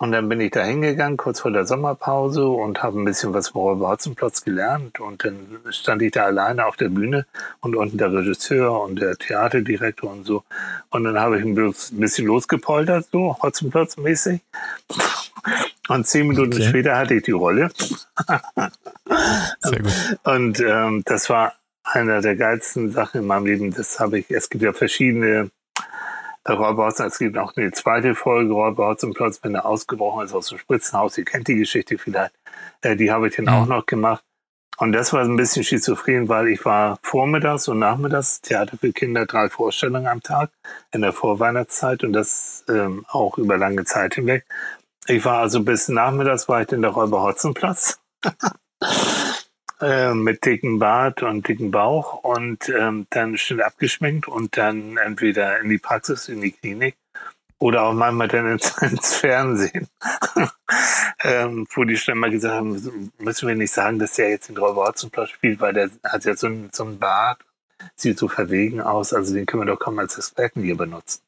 [0.00, 3.48] Und dann bin ich da hingegangen, kurz vor der Sommerpause und habe ein bisschen was
[3.48, 5.00] vom Räuber Hotzenplotz gelernt.
[5.00, 7.26] Und dann stand ich da alleine auf der Bühne
[7.60, 10.44] und unten der Regisseur und der Theaterdirektor und so.
[10.90, 14.40] Und dann habe ich ein bisschen losgepoltert, so Hotzenplotz-mäßig.
[15.88, 16.68] Und zehn Minuten okay.
[16.68, 17.70] später hatte ich die Rolle.
[19.60, 20.18] Sehr gut.
[20.22, 23.74] Und ähm, das war einer der geilsten Sachen in meinem Leben.
[23.74, 25.50] Das habe ich, es gibt ja verschiedene
[26.56, 28.54] Räuberhaus, es gibt auch eine zweite Folge,
[29.02, 31.18] im Platz, wenn er ausgebrochen ist aus dem Spritzenhaus.
[31.18, 32.34] Ihr kennt die Geschichte vielleicht.
[32.82, 33.52] Äh, die habe ich dann mhm.
[33.52, 34.22] auch noch gemacht.
[34.78, 39.26] Und das war ein bisschen schizophren, weil ich war vormittags und nachmittags Theater für Kinder,
[39.26, 40.50] drei Vorstellungen am Tag
[40.92, 44.44] in der Vorweihnachtszeit und das ähm, auch über lange Zeit hinweg.
[45.08, 47.98] Ich war also bis nachmittags war ich in der Räuber Hotzenplatz.
[49.80, 55.60] Äh, mit dicken Bart und dicken Bauch und ähm, dann schnell abgeschminkt und dann entweder
[55.60, 56.96] in die Praxis, in die Klinik
[57.60, 59.86] oder auch manchmal dann ins, ins Fernsehen,
[61.22, 64.56] ähm, wo die schon mal gesagt haben, müssen wir nicht sagen, dass der jetzt den
[64.56, 67.38] Räuber Hotzenplatz spielt, weil der hat ja so, einen, so einen Bart,
[67.94, 71.20] sieht so verwegen aus, also den können wir doch kaum als Experten hier benutzen.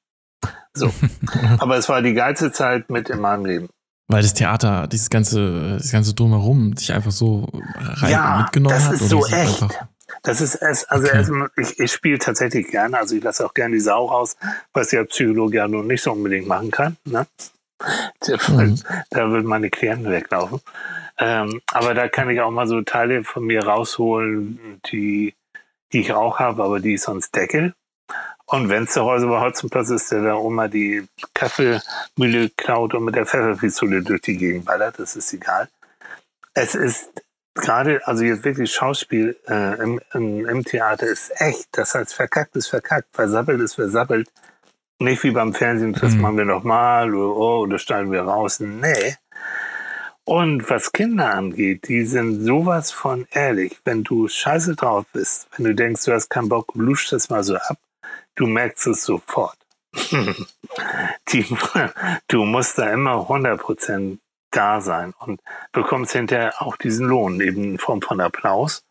[0.74, 0.92] So.
[1.60, 3.68] Aber es war die geilste Zeit mit in meinem Leben.
[4.10, 8.86] Weil das Theater, dieses ganze, das ganze Drumherum dich einfach so rein Ja, mitgenommen das
[8.86, 8.94] hat.
[8.94, 9.66] ist oder so es echt.
[10.22, 11.16] Das ist es, also Okay.
[11.16, 14.36] erstmal, ich, ich spiele tatsächlich gerne, also ich lasse auch gerne die Sau raus,
[14.72, 16.96] was ja Psychologe ja nun nicht so unbedingt machen kann.
[17.04, 17.26] Ne?
[18.48, 18.76] Mhm.
[19.10, 20.60] Da würden meine Klienten weglaufen.
[21.18, 25.34] Ähm, aber da kann ich auch mal so Teile von mir rausholen, die,
[25.92, 27.74] die ich auch habe, aber die ich sonst decke.
[28.52, 33.04] Und wenn es zu Hause bei Hotzenplatz ist, der da Oma die Kaffeemühle klaut und
[33.04, 35.68] mit der Pfefferpistole durch die Gegend ballert, das ist egal.
[36.52, 37.10] Es ist
[37.54, 42.56] gerade, also jetzt wirklich Schauspiel äh, im, im, im Theater ist echt, das heißt verkackt
[42.56, 44.28] ist verkackt, versabbelt ist versabbelt.
[44.98, 46.20] Nicht wie beim Fernsehen, das Mhm.
[46.20, 48.58] machen wir nochmal oder, oh, oder steigen wir raus.
[48.58, 49.14] Nee.
[50.24, 53.78] Und was Kinder angeht, die sind sowas von ehrlich.
[53.84, 57.44] Wenn du scheiße drauf bist, wenn du denkst, du hast keinen Bock, lusch das mal
[57.44, 57.78] so ab,
[58.40, 59.58] du merkst es sofort.
[61.32, 61.44] die,
[62.28, 64.18] du musst da immer 100%
[64.50, 65.40] da sein und
[65.72, 68.82] bekommst hinterher auch diesen Lohn, eben in Form von Applaus.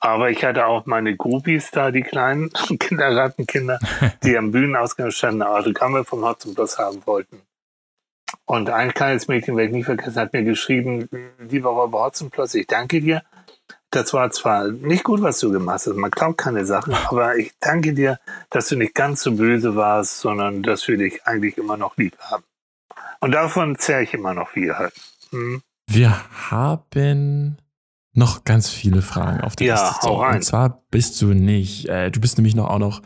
[0.00, 3.80] Aber ich hatte auch meine Groupies da, die kleinen Kindergartenkinder,
[4.22, 7.42] die am Bühnenausgang standen, Autogramme vom Hotzenplus haben wollten.
[8.44, 12.66] Und ein kleines Mädchen, werde ich nie vergessen, hat mir geschrieben, lieber Räuber Hotzenplus, ich
[12.66, 13.22] danke dir.
[13.90, 17.52] Das war zwar nicht gut, was du gemacht hast, man glaubt keine Sachen, aber ich
[17.60, 18.18] danke dir,
[18.50, 22.16] dass du nicht ganz so böse warst, sondern dass wir dich eigentlich immer noch lieb
[22.18, 22.44] haben.
[23.20, 24.92] Und davon zähre ich immer noch viel halt.
[25.30, 25.62] Hm?
[25.90, 26.14] Wir
[26.50, 27.56] haben
[28.12, 30.06] noch ganz viele Fragen auf der Ja, Liste.
[30.08, 30.36] hau rein.
[30.36, 33.00] Und zwar bist du nicht, äh, du bist nämlich noch auch noch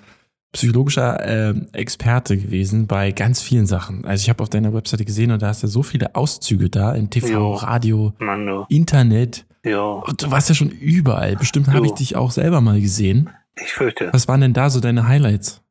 [0.53, 4.05] psychologischer ähm, Experte gewesen bei ganz vielen Sachen.
[4.05, 6.92] Also ich habe auf deiner Webseite gesehen und da hast du so viele Auszüge da
[6.92, 7.55] in TV, Jo.
[7.55, 8.66] Radio, Mann.
[8.68, 9.47] Internet.
[9.64, 11.37] Ja, Und du warst ja schon überall.
[11.37, 13.31] Bestimmt habe ich dich auch selber mal gesehen.
[13.57, 14.11] ich fürchte.
[14.12, 15.62] Was waren denn da so deine Highlights?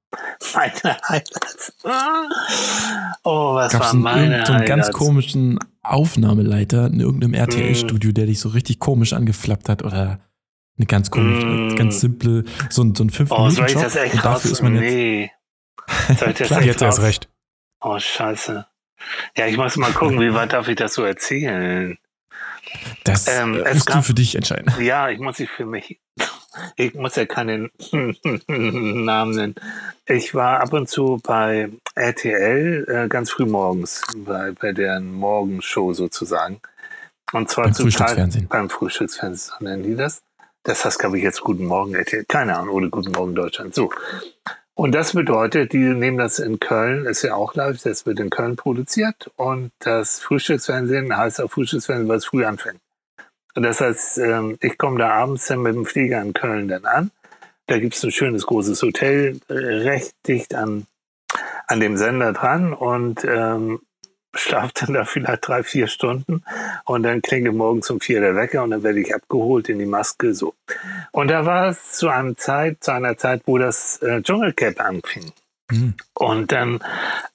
[0.53, 1.73] Meine Highlights.
[3.23, 4.97] Oh, was Gab es waren meine irgendeinen so einen ganz Highlights?
[4.97, 7.35] komischen Aufnahmeleiter in irgendeinem Mm.
[7.35, 10.19] RTL-Studio, der dich so richtig komisch angeflappt hat oder
[10.77, 11.75] eine ganz komische, Mm.
[11.75, 14.25] ganz simple, so ein, so ein fünf Oh, minuten soll ich job das echt und
[14.25, 15.31] dafür ist man jetzt, Nee.
[16.17, 17.29] Soll ich das Klar, Jetzt erst recht.
[17.81, 18.65] Oh, scheiße.
[19.37, 21.97] Ja, ich muss mal gucken, wie weit darf ich das so erzählen?
[23.03, 24.73] Das Ähm, äh, musst du gab- für dich entscheiden.
[24.79, 25.99] Ja, ich muss ich für mich.
[26.75, 27.69] Ich muss ja keinen
[28.47, 29.55] Namen nennen.
[30.05, 35.93] Ich war ab und zu bei RTL äh, ganz früh morgens, bei, bei deren Morgenshow
[35.93, 36.59] sozusagen.
[37.31, 38.47] Und zwar Beim Frühstücksfernsehen.
[38.49, 40.23] beim Frühstücksfernsehen, nennen die das.
[40.63, 42.25] Das heißt, glaube ich, jetzt Guten Morgen RTL.
[42.27, 43.73] Keine Ahnung, oder Guten Morgen Deutschland.
[43.73, 43.89] So.
[44.73, 48.29] Und das bedeutet, die nehmen das in Köln, ist ja auch live, das wird in
[48.29, 49.29] Köln produziert.
[49.35, 52.79] Und das Frühstücksfernsehen heißt auch Frühstücksfernsehen, weil es früh anfängt.
[53.53, 56.85] Und das heißt, ähm, ich komme da abends dann mit dem Flieger in Köln dann
[56.85, 57.11] an.
[57.67, 60.87] Da gibt es ein schönes großes Hotel, äh, recht dicht an,
[61.67, 63.81] an dem Sender dran und ähm,
[64.33, 66.43] schlafe dann da vielleicht drei, vier Stunden
[66.85, 69.85] und dann klingelt morgens um vier der Wecker und dann werde ich abgeholt in die
[69.85, 70.53] Maske so.
[71.11, 75.31] Und da war es zu einer Zeit, zu einer Zeit, wo das äh, Dschungelcamp anfing.
[75.69, 75.93] Hm.
[76.13, 76.79] Und dann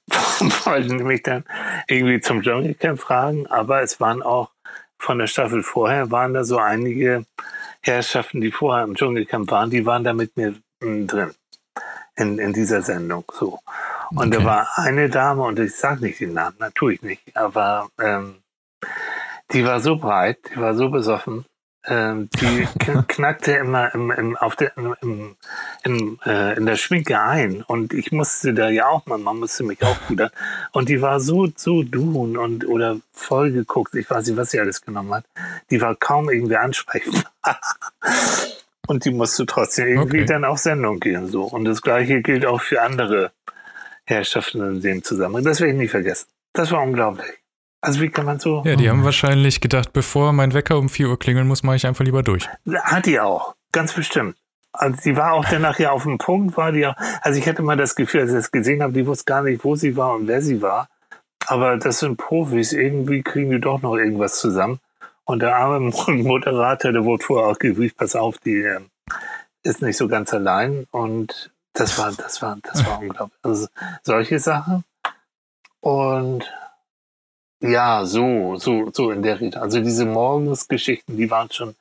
[0.65, 1.45] wollten mich dann
[1.89, 4.51] irgendwie zum Dschungelcamp fragen, aber es waren auch
[4.99, 7.27] von der Staffel vorher, waren da so einige
[7.83, 11.35] Herrschaften, die vorher im Dschungelcamp waren, die waren da mit mir mm, drin
[12.17, 13.25] in, in dieser Sendung.
[13.33, 13.61] So.
[14.11, 14.39] Und Okay.
[14.39, 18.37] da war eine Dame, und ich sage nicht den Namen, natürlich nicht, aber ähm,
[19.53, 21.45] die war so breit, die war so besoffen,
[21.87, 25.37] ähm, die kn- knackte immer im, im, auf der, im,
[25.85, 27.63] im, äh, in der Schminke ein.
[27.63, 30.31] Und ich musste da ja auch mal, man musste mich auch pudern.
[30.73, 33.95] Und die war so, so dun und oder voll geguckt.
[33.95, 35.25] Ich weiß nicht, was sie alles genommen hat.
[35.71, 37.25] Die war kaum irgendwie ansprechend.
[38.87, 40.27] und die musste trotzdem irgendwie Okay.
[40.27, 41.27] dann auf Sendung gehen.
[41.27, 41.45] So.
[41.45, 43.33] Und das gleiche gilt auch für andere
[44.05, 45.45] Herrschaften in dem Zusammenhang.
[45.45, 46.29] Das werde ich nie vergessen.
[46.53, 47.31] Das war unglaublich.
[47.81, 48.63] Also wie kann man so.
[48.65, 51.87] Ja, die haben wahrscheinlich gedacht, bevor mein Wecker um 4 Uhr klingeln muss, mache ich
[51.87, 52.49] einfach lieber durch.
[52.83, 54.37] Hat die auch, ganz bestimmt.
[54.73, 56.95] Also die war auch danach ja auf dem Punkt, war die auch.
[57.23, 59.65] Also ich hatte mal das Gefühl, als ich das gesehen habe, die wusste gar nicht,
[59.65, 60.89] wo sie war und wer sie war.
[61.47, 64.81] Aber das sind Profis, irgendwie kriegen die doch noch irgendwas zusammen.
[65.27, 68.81] Und der arme Moderator, der wurde vorher auch gegrüßt, pass auf, die äh,
[69.63, 70.87] ist nicht so ganz allein.
[70.91, 73.39] Und das war, das war, das war unglaublich.
[73.43, 73.67] Also
[74.03, 74.85] solche Sachen.
[75.81, 76.51] Und
[77.61, 79.61] ja, so, so, so in der Richtung.
[79.61, 81.75] Also diese Morgensgeschichten, die waren schon,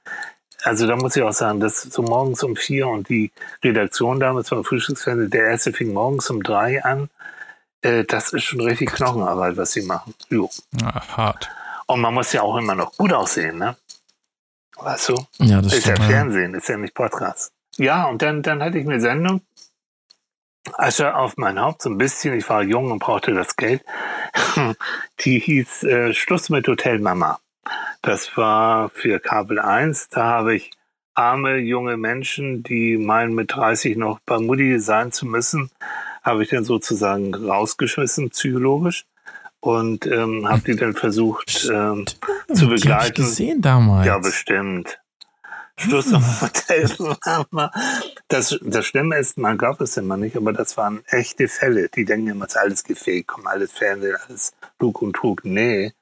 [0.64, 3.32] also da muss ich auch sagen, das so morgens um vier und die
[3.64, 7.10] Redaktion damals beim Frühstücksfernsehen, der erste fing morgens um drei an.
[7.82, 10.16] Äh, das ist schon richtig Knochenarbeit, was sie machen.
[10.30, 10.50] Jo.
[10.84, 11.50] Ah, hart.
[11.88, 13.78] Und man muss ja auch immer noch gut aussehen, ne?
[14.78, 15.16] Weißt du?
[15.40, 16.10] Ja, das ist ja stimmt.
[16.10, 16.16] ja.
[16.16, 17.54] Fernsehen, ist ja nicht Podcast.
[17.78, 19.42] Ja, und dann, dann hatte ich eine Sendung
[20.74, 22.34] Asche auf mein Haupt, so ein bisschen.
[22.34, 23.84] Ich war jung und brauchte das Geld.
[25.22, 27.40] Die hieß äh, Schluss mit Hotel Mama.
[28.02, 30.10] Das war für Kabel 1.
[30.10, 30.72] Da habe ich
[31.14, 35.72] arme junge Menschen, die meinen, mit 30 noch bei Mutti sein zu müssen,
[36.24, 39.06] habe ich dann sozusagen rausgeschmissen, psychologisch.
[39.66, 42.06] Und ähm, habe die dann versucht ähm,
[42.54, 43.16] zu begleiten.
[43.16, 44.06] Die gesehen damals.
[44.06, 45.00] Ja, bestimmt.
[45.76, 46.88] Schluss am Hotel
[47.26, 47.72] Mama.
[48.28, 51.90] Das, das Schlimme ist, man glaubt es immer nicht, aber das waren echte Fälle.
[51.90, 55.44] Die denken immer, es ist alles gefaked, kommen alles Fernsehen, alles Lug und Trug.
[55.44, 55.94] Nee.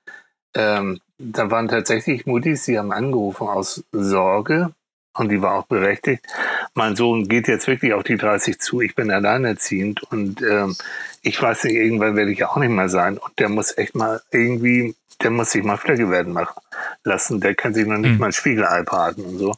[0.53, 4.73] Ähm, da waren tatsächlich Muttis, die haben angerufen aus Sorge,
[5.15, 6.25] und die war auch berechtigt.
[6.73, 8.81] Mein Sohn geht jetzt wirklich auf die 30 zu.
[8.81, 10.75] Ich bin alleinerziehend und ähm,
[11.21, 13.17] ich weiß nicht, irgendwann werde ich ja auch nicht mehr sein.
[13.17, 16.59] Und der muss echt mal irgendwie, der muss sich mal Flecke werden machen
[17.03, 17.39] lassen.
[17.39, 18.17] Der kann sich noch nicht mhm.
[18.19, 19.55] mal ein Spiegelei braten und so.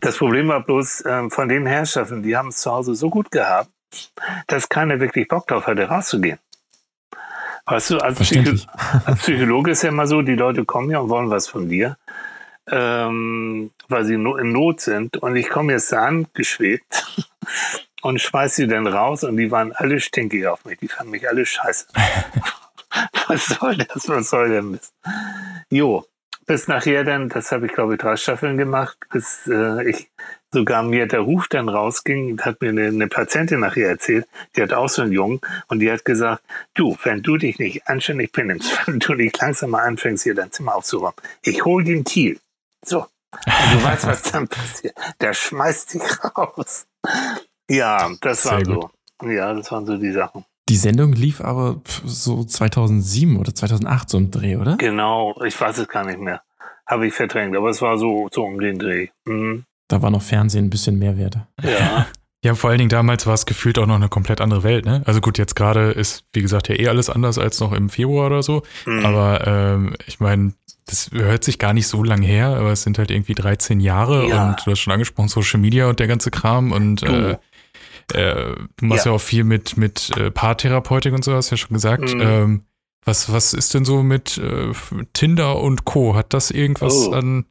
[0.00, 3.30] Das Problem war bloß, ähm, von den Herrschaften, die haben es zu Hause so gut
[3.30, 3.70] gehabt,
[4.46, 6.38] dass keiner wirklich Bock drauf hatte, rauszugehen.
[7.66, 8.56] Weißt du, als, Psycho
[9.04, 11.96] als Psychologe ist ja immer so, die Leute kommen ja und wollen was von dir
[12.70, 15.16] ähm, weil sie in Not sind.
[15.18, 17.26] Und ich komme jetzt da angeschwebt
[18.02, 20.78] und schmeiß sie dann raus und die waren alle stinkig auf mich.
[20.78, 21.86] Die fanden mich alle scheiße.
[23.28, 24.08] was soll das?
[24.08, 24.94] Was soll der Mist?
[25.70, 26.04] Jo,
[26.46, 30.10] bis nachher dann, das habe ich glaube ich drei Staffeln gemacht, bis äh, ich
[30.52, 34.72] sogar mir der Ruf dann rausging, hat mir eine, eine, Patientin nachher erzählt, die hat
[34.72, 36.42] auch so einen Jungen und die hat gesagt,
[36.74, 40.52] du, wenn du dich nicht anständig benimmst, wenn du nicht langsam mal anfängst, hier dein
[40.52, 42.38] Zimmer aufzuräumen, ich hol den Thiel.
[42.84, 43.06] So.
[43.32, 44.94] Du weißt, was dann passiert.
[45.20, 46.02] Der schmeißt dich
[46.36, 46.86] raus.
[47.68, 48.90] Ja, das war so.
[49.22, 50.44] Ja, das waren so die Sachen.
[50.68, 54.76] Die Sendung lief aber so 2007 oder 2008 so im Dreh, oder?
[54.76, 56.42] Genau, ich weiß es gar nicht mehr.
[56.86, 59.08] Habe ich verdrängt, aber es war so, so um den Dreh.
[59.24, 59.64] Mhm.
[59.88, 61.38] Da war noch Fernsehen ein bisschen Mehrwert.
[61.62, 62.06] Ja.
[62.44, 65.02] Ja, vor allen Dingen damals war es gefühlt auch noch eine komplett andere Welt, ne?
[65.04, 68.26] Also gut, jetzt gerade ist, wie gesagt, ja eh alles anders als noch im Februar
[68.26, 68.64] oder so.
[68.84, 69.06] Mhm.
[69.06, 70.52] Aber ähm, ich meine,
[70.86, 74.28] das hört sich gar nicht so lang her, aber es sind halt irgendwie 13 Jahre
[74.28, 74.48] ja.
[74.48, 77.36] und du hast schon angesprochen, Social Media und der ganze Kram und äh,
[78.12, 79.12] äh, du machst ja.
[79.12, 79.16] ja.
[79.16, 82.12] auch viel mit, mit äh, Paartherapeutik und so, hast ja schon gesagt.
[82.12, 82.20] Mhm.
[82.20, 82.62] Ähm,
[83.04, 84.72] was, was ist denn so mit äh,
[85.12, 86.14] Tinder und Co?
[86.14, 87.12] Hat das irgendwas oh.
[87.12, 87.46] an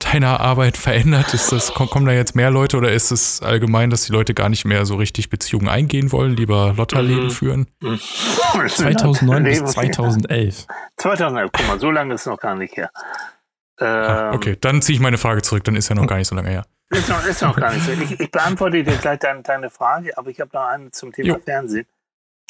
[0.00, 1.34] deiner Arbeit verändert?
[1.34, 4.48] Ist das, kommen da jetzt mehr Leute oder ist es allgemein, dass die Leute gar
[4.48, 7.30] nicht mehr so richtig Beziehungen eingehen wollen, lieber Lotterleben mhm.
[7.30, 7.66] führen?
[8.68, 10.66] 2009 bis 2011.
[10.96, 12.90] 2011, guck mal, so lange ist es noch gar nicht her.
[13.78, 16.34] Ah, okay, dann ziehe ich meine Frage zurück, dann ist ja noch gar nicht so
[16.34, 16.66] lange her.
[16.90, 17.92] Ist noch, ist noch gar nicht so.
[17.92, 21.28] Ich, ich beantworte dir gleich deine, deine, Frage, aber ich habe noch eine zum Thema
[21.28, 21.38] jo.
[21.38, 21.86] Fernsehen.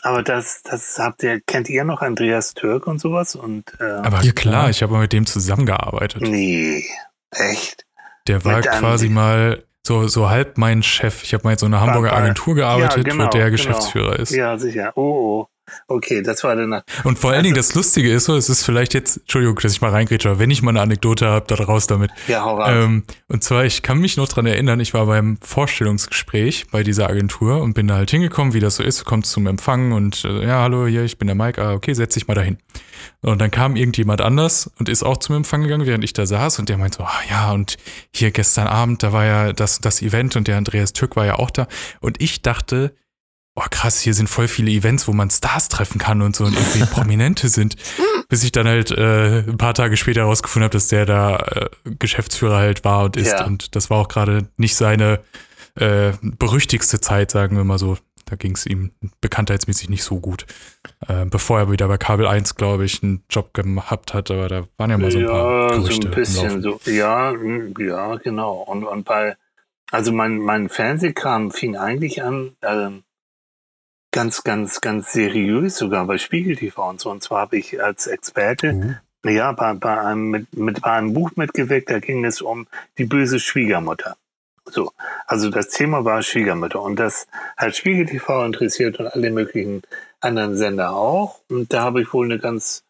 [0.03, 3.37] Aber das, das habt ihr, kennt ihr noch Andreas Türk und sowas?
[3.37, 6.23] Und, äh, aber ja klar, ich habe mit dem zusammengearbeitet.
[6.23, 6.87] Nee,
[7.31, 7.87] Echt?
[8.27, 11.23] Der war quasi mal so, so halb mein Chef.
[11.23, 13.57] Ich habe mal in so einer Hamburger Agentur gearbeitet, ja, genau, wo der genau.
[13.57, 14.31] Geschäftsführer ist.
[14.31, 14.93] Ja, sicher.
[14.97, 15.50] Oh, oh.
[15.89, 16.83] Okay, das war dann.
[17.05, 19.81] Und vor allen Dingen das Lustige ist so, es ist vielleicht jetzt, Entschuldigung, dass ich
[19.81, 22.11] mal reingrätsche, aber wenn ich mal eine Anekdote habe, dann raus damit.
[22.29, 22.69] Ja, hau raus.
[22.71, 27.09] Ähm, und zwar, ich kann mich noch dran erinnern, ich war beim Vorstellungsgespräch bei dieser
[27.09, 30.47] Agentur und bin da halt hingekommen, wie das so ist, kommt zum Empfang und äh,
[30.47, 32.59] ja, hallo, hier, ich bin der Mike, ah, okay, setz dich mal dahin.
[33.23, 36.59] Und dann kam irgendjemand anders und ist auch zum Empfang gegangen, während ich da saß
[36.59, 37.77] und der meinte so, ah, ja, und
[38.15, 41.37] hier gestern Abend, da war ja das, das Event und der Andreas Türk war ja
[41.37, 41.67] auch da.
[42.01, 42.95] Und ich dachte,
[43.61, 46.55] oh krass, hier sind voll viele Events, wo man Stars treffen kann und so und
[46.55, 47.77] irgendwie Prominente sind.
[48.29, 51.69] Bis ich dann halt äh, ein paar Tage später herausgefunden habe, dass der da äh,
[51.99, 53.33] Geschäftsführer halt war und ist.
[53.33, 53.45] Ja.
[53.45, 55.21] Und das war auch gerade nicht seine
[55.75, 57.97] äh, berüchtigste Zeit, sagen wir mal so.
[58.27, 60.47] Da ging es ihm bekanntheitsmäßig nicht so gut.
[61.09, 64.69] Äh, bevor er wieder bei Kabel 1, glaube ich, einen Job gehabt hat, aber da
[64.77, 66.03] waren ja mal so ein paar Gerüchte.
[66.03, 68.59] So ein bisschen so, ja, hm, ja, genau.
[68.59, 69.37] Und, und bei,
[69.91, 73.03] also mein, mein Fernsehkram fing eigentlich an, ähm,
[74.11, 77.11] ganz, ganz, ganz seriös, sogar bei Spiegel TV und so.
[77.11, 78.97] Und zwar habe ich als Experte mhm.
[79.25, 82.67] ja, bei, bei, einem, mit, mit, bei einem Buch mitgewirkt, da ging es um
[82.99, 84.17] die böse Schwiegermutter.
[84.67, 84.93] So,
[85.27, 89.83] also das Thema war Schwiegermutter und das hat Spiegel TV interessiert und alle möglichen
[90.21, 91.41] anderen Sender auch.
[91.49, 92.85] Und da habe ich wohl eine ganz,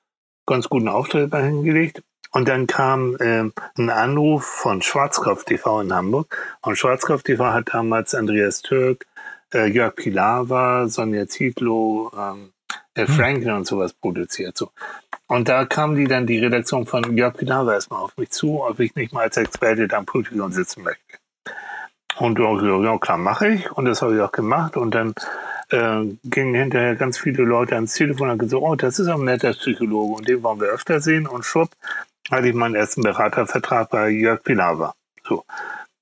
[0.47, 2.03] ganz guten Auftritt bei hingelegt.
[2.33, 6.37] Und dann kam äh, ein Anruf von Schwarzkopf TV in Hamburg.
[6.63, 9.07] Und Schwarzkopf TV hat damals Andreas Türk,
[9.55, 12.53] äh, Jörg Pilawa, Sonja Zietlow, ähm,
[12.97, 13.15] der hm.
[13.15, 14.57] Franklin und sowas produziert.
[14.57, 14.71] So.
[15.27, 18.81] Und da kam die dann die Redaktion von Jörg Pilawa erstmal auf mich zu, ob
[18.81, 21.19] ich nicht mal als Experte da am Pultpion sitzen möchte.
[22.19, 23.73] Und ja, klar, mache ich.
[23.73, 24.77] Und das habe ich auch gemacht.
[24.77, 25.15] Und dann
[25.71, 29.25] äh, gingen hinterher ganz viele Leute ans Telefon und haben gesagt, oh, das ist ein
[29.25, 31.27] netter Psychologe und den wollen wir öfter sehen.
[31.27, 31.71] Und schwupp,
[32.31, 34.95] hatte ich meinen ersten Beratervertrag bei Jörg Pilawa.
[35.25, 35.45] So.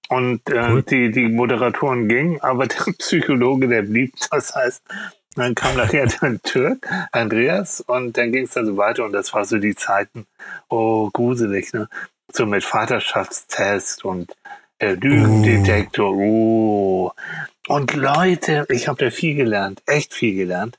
[0.09, 0.83] Und äh, Cool.
[0.83, 4.15] die, die Moderatoren gingen, aber der Psychologe, der blieb.
[4.31, 4.83] Das heißt,
[5.37, 9.05] dann kam nachher der Türk, Andreas, und dann ging es dann so weiter.
[9.05, 10.27] Und das war so die Zeiten,
[10.69, 11.89] oh, gruselig, ne?
[12.33, 14.35] So mit Vaterschaftstest und
[14.79, 17.13] äh, Lügendetektor, oh.
[17.69, 20.79] Und Leute, ich habe da viel gelernt, echt viel gelernt.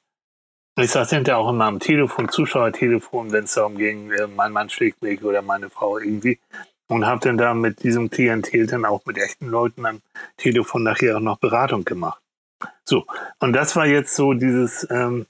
[0.75, 4.69] Ich saß hinterher auch immer am Telefon, Zuschauertelefon, wenn es darum ging, äh, mein Mann
[4.69, 6.39] schlägt mich oder meine Frau irgendwie.
[6.89, 10.01] Und habe dann da mit diesem Klientel dann auch mit echten Leuten am
[10.37, 12.21] Telefon nachher auch noch Beratung gemacht.
[12.83, 13.05] So,
[13.39, 15.27] und das war jetzt so dieses, ähm,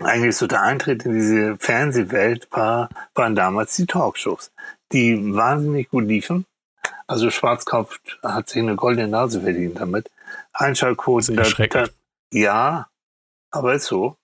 [0.00, 4.52] eigentlich so der Eintritt in diese Fernsehwelt war, waren damals die Talkshows,
[4.92, 6.44] die wahnsinnig gut liefen.
[7.06, 10.10] Also Schwarzkopf hat sich eine goldene Nase verdient damit.
[10.52, 11.92] Einschaltquoten, ist erschreckend.
[12.32, 12.88] ja,
[13.50, 14.16] aber ist so.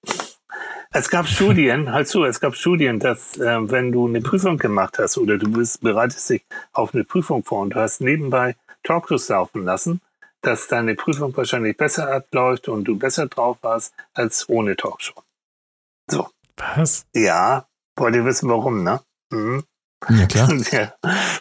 [0.95, 4.99] Es gab Studien, halt so, es gab Studien, dass äh, wenn du eine Prüfung gemacht
[4.99, 9.29] hast oder du bist, bereitest dich auf eine Prüfung vor und du hast nebenbei Talkshows
[9.29, 10.01] laufen lassen,
[10.43, 15.23] dass deine Prüfung wahrscheinlich besser abläuft und du besser drauf warst als ohne Talkshow.
[16.11, 17.07] So, Was?
[17.15, 19.01] ja, wollt ihr wissen, warum, ne?
[19.31, 19.65] Mhm.
[20.09, 20.49] Ja, klar.
[20.73, 20.93] Ja,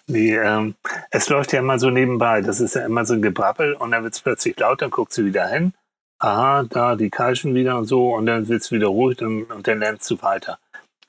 [0.08, 0.76] die, ähm,
[1.10, 2.42] es läuft ja immer so nebenbei.
[2.42, 5.18] Das ist ja immer so ein Gebrabbel und dann wird es plötzlich laut, dann guckst
[5.18, 5.74] du wieder hin.
[6.22, 9.68] Aha, da, die kreischen wieder und so und dann wird es wieder ruhig und, und
[9.68, 10.60] dann lernst du weiter.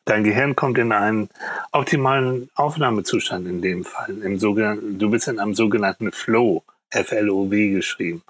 [0.04, 1.28] Dein Gehirn kommt in einen
[1.70, 4.16] optimalen Aufnahmezustand in dem Fall.
[4.22, 8.22] Im sogenannten, du bist in einem sogenannten Flow, F-L-O-W geschrieben.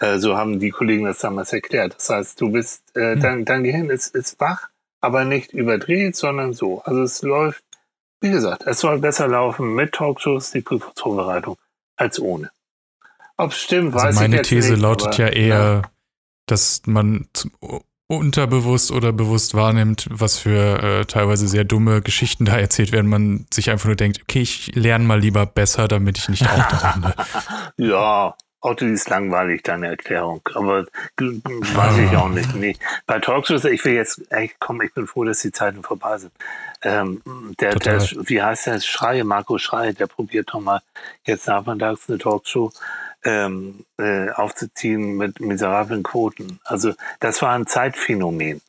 [0.00, 1.94] Äh, so haben die Kollegen das damals erklärt.
[1.96, 3.20] Das heißt, du bist, äh, Hm.
[3.20, 4.68] dein, dein Gehirn ist, ist wach,
[5.00, 6.82] aber nicht überdreht, sondern so.
[6.82, 7.62] Also es läuft
[8.20, 11.56] wie gesagt, es soll besser laufen mit Talkshows, die Prüfungsvorbereitung,
[11.96, 12.50] als ohne.
[13.36, 15.82] Ob es stimmt, weiß Also ich meine jetzt These nicht, lautet aber, ja eher,
[16.50, 17.28] dass man
[18.08, 23.08] unterbewusst oder bewusst wahrnimmt, was für äh, teilweise sehr dumme Geschichten da erzählt werden.
[23.08, 26.68] Man sich einfach nur denkt, okay, ich lerne mal lieber besser, damit ich nicht auch
[26.68, 27.14] da.
[27.76, 30.40] Ja, Otto ist langweilig, deine Erklärung.
[30.54, 32.54] Aber weiß ich auch nicht.
[32.56, 32.76] Nee.
[33.06, 36.32] Bei Talkshows, ich will jetzt, echt, komm, ich bin froh, dass die Zeiten vorbei sind.
[36.82, 37.22] Ähm,
[37.60, 38.80] der, der, wie heißt der?
[38.80, 40.80] Schreie, Marco Schreie, der probiert doch mal
[41.24, 42.72] jetzt nachmittags eine Talkshow
[43.24, 46.60] ähm, äh, aufzuziehen mit miserablen Quoten.
[46.64, 48.60] Also das war ein Zeitphänomen.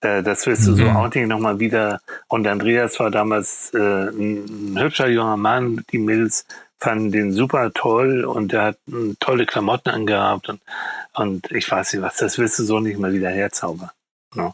[0.00, 0.96] Äh, das wirst du so Mhm.
[0.96, 2.00] auch nicht nochmal wieder.
[2.28, 5.84] Und Andreas war damals äh, ein, ein hübscher junger Mann.
[5.92, 6.46] Die Mädels
[6.78, 10.60] fanden den super toll und der hat mm, tolle Klamotten angehabt und,
[11.14, 13.90] und ich weiß nicht was, das wirst du so nicht mal wieder herzaubern.
[14.34, 14.52] Ne?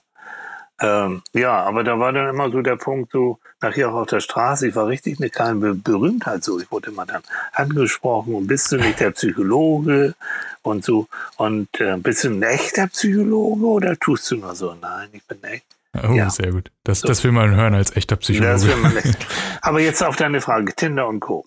[0.81, 4.21] Ähm, ja, aber da war dann immer so der Punkt, so nachher auch auf der
[4.21, 6.61] Straße, ich war richtig eine kleine Be Berühmtheit so.
[6.61, 10.15] Ich wurde immer dann angesprochen und bist du nicht der Psychologe
[10.63, 11.09] und so.
[11.37, 14.75] Und äh, bist du ein echter Psychologe oder tust du nur so?
[14.81, 15.65] Nein, ich bin echt.
[15.95, 16.31] Oh, Ja.
[16.31, 16.71] sehr gut.
[16.85, 18.53] Das, das will man hören als echter Psychologe.
[18.53, 19.27] Das will man nicht.
[19.63, 21.45] Aber jetzt auf deine Frage, Tinder und Co.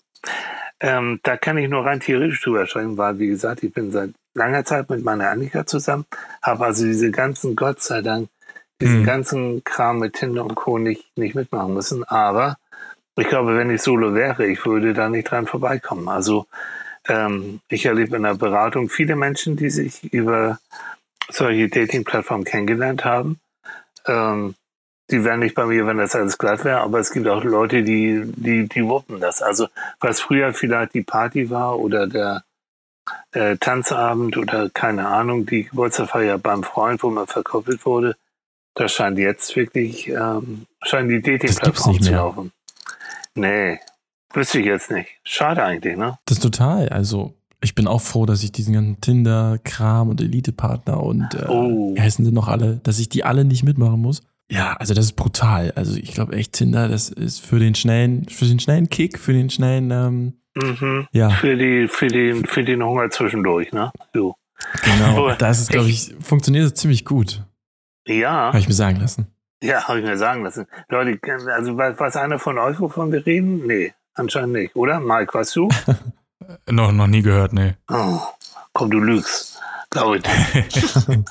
[0.80, 4.10] Ähm, da kann ich nur rein theoretisch drüber schreiben, weil, wie gesagt, ich bin seit
[4.34, 6.06] langer Zeit mit meiner Annika zusammen,
[6.42, 8.28] habe also diese ganzen, Gott sei Dank,
[8.82, 9.06] diesen Mhm.
[9.06, 10.78] ganzen Kram mit Tinder und Co.
[10.78, 12.04] nicht, nicht mitmachen müssen.
[12.04, 12.56] Aber
[13.16, 16.08] ich glaube, wenn ich Solo wäre, ich würde da nicht dran vorbeikommen.
[16.08, 16.46] Also
[17.08, 20.58] ähm, ich erlebe in der Beratung viele Menschen, die sich über
[21.30, 23.38] solche Dating-Plattformen kennengelernt haben.
[24.06, 24.54] Ähm,
[25.10, 27.82] die wären nicht bei mir, wenn das alles glatt wäre, aber es gibt auch Leute,
[27.82, 29.42] die, die, die wuppen das.
[29.42, 29.68] Also
[30.00, 32.44] was früher vielleicht die Party war oder der
[33.32, 38.16] äh, Tanzabend oder keine Ahnung, die Geburtstagsfeier beim Freund, wo man verkoppelt wurde,
[38.74, 42.20] da scheint jetzt wirklich, ähm, scheinen die Dating-Plattformen nicht zu mehr.
[42.20, 42.52] laufen.
[43.34, 43.78] Nee,
[44.32, 45.08] wüsste ich jetzt nicht.
[45.24, 46.18] Schade eigentlich, ne?
[46.26, 46.88] Das ist total.
[46.90, 51.94] Also, ich bin auch froh, dass ich diesen ganzen Tinder-Kram und Elite-Partner und äh, Oh.
[51.94, 54.22] wie heißen sie noch alle, dass ich die alle nicht mitmachen muss.
[54.50, 55.72] Ja, also das ist brutal.
[55.76, 59.32] Also ich glaube echt, Tinder, das ist für den schnellen, für den schnellen Kick, für
[59.32, 61.06] den schnellen, ähm, Mhm.
[61.12, 63.90] ja, Für, die, für, den, für den Hunger zwischendurch, ne?
[64.12, 64.34] So.
[64.84, 65.16] genau.
[65.24, 67.42] Aber Da ist es, glaube ich, funktioniert es ziemlich gut.
[68.06, 68.48] Ja.
[68.48, 69.26] Habe ich mir sagen lassen.
[69.62, 70.66] Ja, habe ich mir sagen lassen.
[70.88, 71.18] Leute,
[71.54, 73.66] also weiß einer von euch, wovon wir reden?
[73.66, 74.98] Nee, anscheinend nicht, oder?
[74.98, 75.68] Mike, weißt du?
[76.70, 77.74] noch, noch nie gehört, nee.
[77.88, 78.20] Oh,
[78.72, 79.51] komm, du lügst.
[79.92, 80.22] Glaube ich.
[81.06, 81.24] Nein,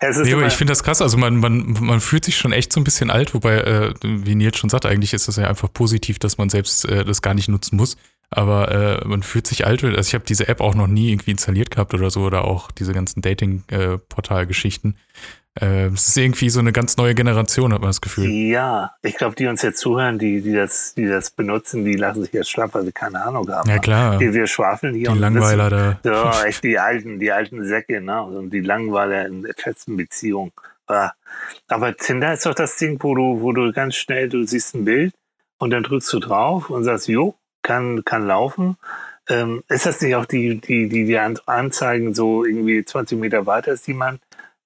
[0.22, 1.02] Nee, aber ich finde das krass.
[1.02, 4.34] Also man, man, man fühlt sich schon echt so ein bisschen alt, wobei, äh, wie
[4.34, 7.34] Nils schon sagt, eigentlich ist das ja einfach positiv, dass man selbst äh, das gar
[7.34, 7.98] nicht nutzen muss.
[8.30, 9.84] Aber äh, man fühlt sich alt.
[9.84, 12.70] Also ich habe diese App auch noch nie irgendwie installiert gehabt oder so oder auch
[12.70, 14.96] diese ganzen Dating-Portal-Geschichten.
[15.60, 18.28] Äh, es ist irgendwie so eine ganz neue Generation, hat man das Gefühl.
[18.28, 22.22] ja, ich glaube, die uns jetzt zuhören, die, die, das, die das benutzen, die lassen
[22.22, 23.68] sich jetzt schlapp, weil wir keine Ahnung haben.
[23.70, 25.98] Ja klar, Die, die wir schwafeln hier und Langweiler da.
[26.02, 28.22] wissen- Ja, echt die alten, die alten Säcke, ne?
[28.22, 30.50] Und die Langweiler in festen Beziehungen.
[30.88, 31.12] Ah.
[31.68, 34.84] Aber Tinder ist doch das Ding, wo du, wo du ganz schnell, du siehst ein
[34.84, 35.14] Bild
[35.58, 38.76] und dann drückst du drauf und sagst, jo, kann, kann laufen.
[39.30, 43.72] ähm, ist das nicht auch die, die, die, die Anzeigen so irgendwie 20 Meter weiter
[43.72, 44.20] ist jemand,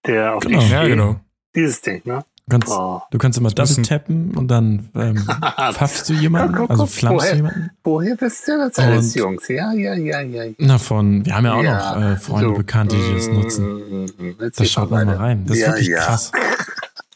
[0.07, 0.61] der auf Genau.
[0.63, 1.17] Ja, genau.
[1.55, 2.25] Dieses Ding, ne?
[2.47, 3.03] Du kannst, Oh.
[3.11, 5.17] du kannst immer double müssen- tappen und dann ähm,
[5.73, 7.71] pfaffst du jemanden, Guck, guck, also flammst woher- du jemanden.
[7.85, 9.49] Woher wisst ihr das alles, Und- Jungs?
[9.49, 10.45] Ja, ja, ja, ja.
[10.45, 10.53] ja.
[10.59, 12.55] Na, von, wir haben ja auch Ja, noch äh, Freunde, so.
[12.55, 13.67] Bekannte, die das nutzen.
[13.67, 14.37] mm, mm, mm.
[14.41, 15.45] Erzähl Da schaut man mal rein.
[15.47, 15.99] Das ist Ja, wirklich ja.
[16.01, 16.33] krass.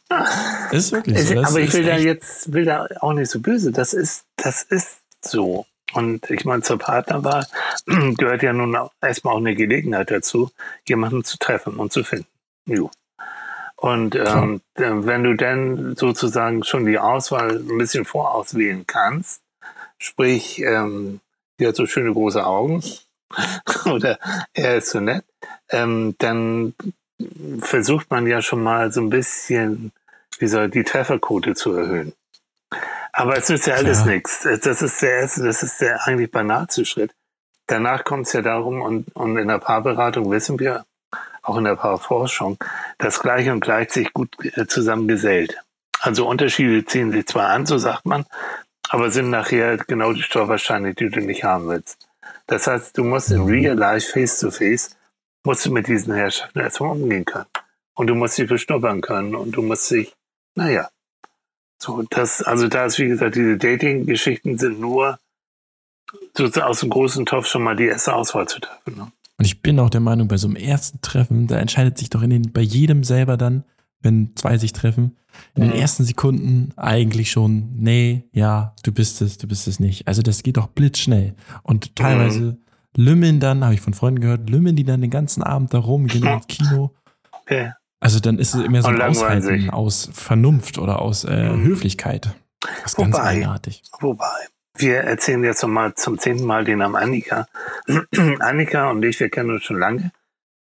[0.09, 0.29] Das
[0.85, 1.35] ist wirklich so.
[1.35, 3.73] Das aber ich will da jetzt will da auch nicht so böse.
[3.73, 5.65] Das ist, das ist so.
[5.95, 7.47] Und ich meine, zur Partnerwahl
[8.19, 10.51] gehört ja nun auch erstmal auch eine Gelegenheit dazu,
[10.87, 12.27] jemanden zu treffen und zu finden.
[12.67, 12.91] Jo.
[13.77, 19.43] Und ähm, äh, wenn du dann sozusagen schon die Auswahl ein bisschen vorauswählen kannst,
[19.99, 21.21] sprich, ähm,
[21.59, 22.83] die hat so schöne große Augen
[23.87, 24.19] oder
[24.55, 25.25] er ist so nett,
[25.71, 26.75] ähm, dann
[27.59, 29.93] versucht man ja schon mal so ein bisschen
[30.43, 32.13] wie soll die Trefferquote zu erhöhen.
[33.13, 34.15] Aber es nützt ja alles Klar.
[34.15, 34.43] nichts.
[34.43, 37.15] Das ist der erste, das ist der eigentlich banalste Schritt.
[37.67, 40.85] Danach kommt es ja darum, und, und in der Paarberatung wissen wir,
[41.43, 42.59] auch in der Paarforschung,
[42.99, 45.57] dass gleich und gleich sich gut äh, zusammengesellt.
[46.01, 48.27] Also Unterschiede ziehen sich zwar an, so sagt man,
[48.89, 50.57] aber sind nachher genau die Stoffe
[50.97, 52.09] die du nicht haben willst.
[52.47, 54.97] Das heißt, du musst in real life, face to face,
[55.45, 57.47] musst du mit diesen Herrschaften erstmal umgehen können.
[57.95, 60.15] Und du musst sie beschnuppern können und du musst dich,
[60.55, 60.89] naja.
[61.79, 65.19] So, das, also da ist, wie gesagt, diese Dating-Geschichten sind nur
[66.37, 68.97] sozusagen aus dem großen Topf schon mal die erste Auswahl zu treffen.
[68.97, 69.13] Ne?
[69.43, 72.23] Und ich bin auch der Meinung, bei so einem ersten Treffen, da entscheidet sich doch
[72.23, 73.65] in den, bei jedem selber dann,
[74.01, 75.17] wenn zwei sich treffen,
[75.57, 75.71] in Mhm.
[75.71, 80.07] den ersten Sekunden eigentlich schon, nee, ja, du bist es, du bist es nicht.
[80.07, 81.35] Also das geht doch blitzschnell.
[81.65, 82.57] Und teilweise
[82.97, 86.07] lümmeln dann, habe ich von Freunden gehört, lümmeln die dann den ganzen Abend da rum,
[86.07, 86.93] gehen ins Kino.
[87.33, 87.73] Okay.
[87.99, 91.65] Also dann ist es immer so ein Aushalten aus Vernunft oder aus äh, Mhm.
[91.65, 92.33] Höflichkeit.
[92.61, 93.83] Das ist ganz Wobei- eigenartig.
[94.01, 94.25] Wobei,
[94.77, 97.47] wir erzählen jetzt nochmal zum zehnten Mal den Namen Annika.
[98.41, 100.13] Annika und ich, wir kennen uns schon lange,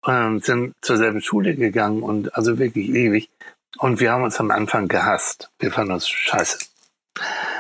[0.07, 3.31] ähm, sind zur selben Schule gegangen und also wirklich ewig.
[3.79, 5.51] Und wir haben uns am Anfang gehasst.
[5.59, 6.59] Wir fanden uns scheiße.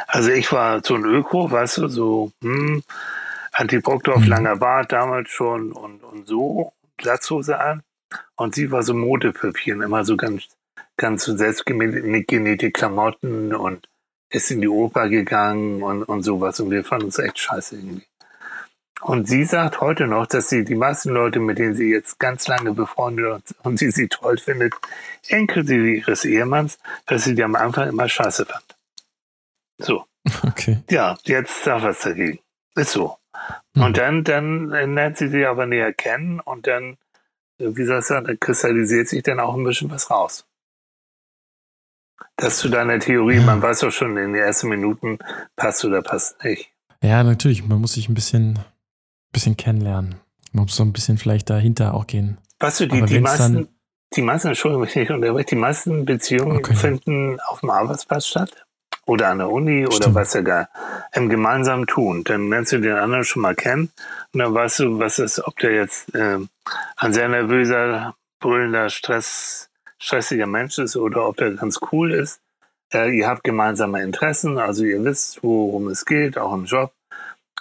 [0.06, 2.82] Also ich war so ein Öko, weißt du, so hm,
[3.52, 4.28] Anti-Brockdorf, Mhm.
[4.28, 7.82] langer Bart damals schon und, und so, Platzhose an.
[8.36, 10.48] Und sie war so Modepüppchen, immer so ganz,
[10.96, 13.88] ganz so selbstgenähte Klamotten und
[14.32, 16.58] ist in die Oper gegangen und, und sowas.
[16.60, 18.06] Und wir fanden uns echt scheiße irgendwie.
[19.02, 22.46] Und sie sagt heute noch, dass sie die meisten Leute, mit denen sie jetzt ganz
[22.46, 24.74] lange befreundet und, und sie sie toll findet,
[25.26, 28.76] inklusive ihres Ehemanns, dass sie die am Anfang immer scheiße fand.
[29.78, 30.04] So.
[30.46, 30.78] Okay.
[30.88, 32.38] Ja, jetzt sag was dagegen.
[32.76, 33.18] Ist so.
[33.74, 33.82] Mhm.
[33.82, 36.96] Und dann, dann äh, lernt sie sie aber näher kennen und dann,
[37.58, 40.46] wie sagen, dann kristallisiert sich dann auch ein bisschen was raus.
[42.36, 43.42] Das zu deiner Theorie, Ja.
[43.42, 45.18] man weiß doch schon in den ersten Minuten,
[45.56, 46.70] passt oder passt nicht.
[47.02, 48.58] Ja, natürlich, man muss sich ein bisschen,
[49.32, 50.16] bisschen kennenlernen.
[50.52, 52.38] Man muss so ein bisschen vielleicht dahinter auch gehen.
[52.60, 53.68] Weißt du, die, Aber die meisten,
[54.14, 56.74] die meisten, Entschuldigung, ich unterbreche, die meisten Beziehungen Okay.
[56.74, 58.66] finden auf dem Arbeitsplatz statt.
[59.04, 60.14] Oder an der Uni oder Stimmt.
[60.14, 60.68] was egal.
[61.12, 62.22] Im gemeinsamen Tun.
[62.22, 63.90] Dann lernst du den anderen schon mal kennen
[64.32, 66.48] und dann weißt du, was ist, ob der jetzt ähm,
[66.96, 69.70] ein sehr nervöser, brüllender, Stress,
[70.02, 72.40] stressiger Mensch ist oder ob der ganz cool ist.
[72.92, 76.92] Äh, ihr habt gemeinsame Interessen, also ihr wisst, worum es geht, auch im Job.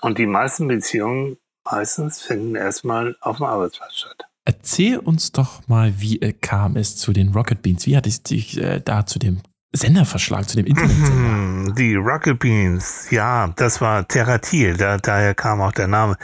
[0.02, 4.26] Und die meisten Beziehungen meistens finden erstmal auf dem Arbeitsplatz statt.
[4.44, 7.86] Erzähl uns doch mal, wie äh, kam es zu den Rocket Beans?
[7.86, 11.30] Wie hat es dich äh, da zu dem Senderverschlag, zu dem Internetsender?
[11.30, 16.18] Mhm, Die Rocket Beans, ja, das war Terratil, da, daher kam auch der Name.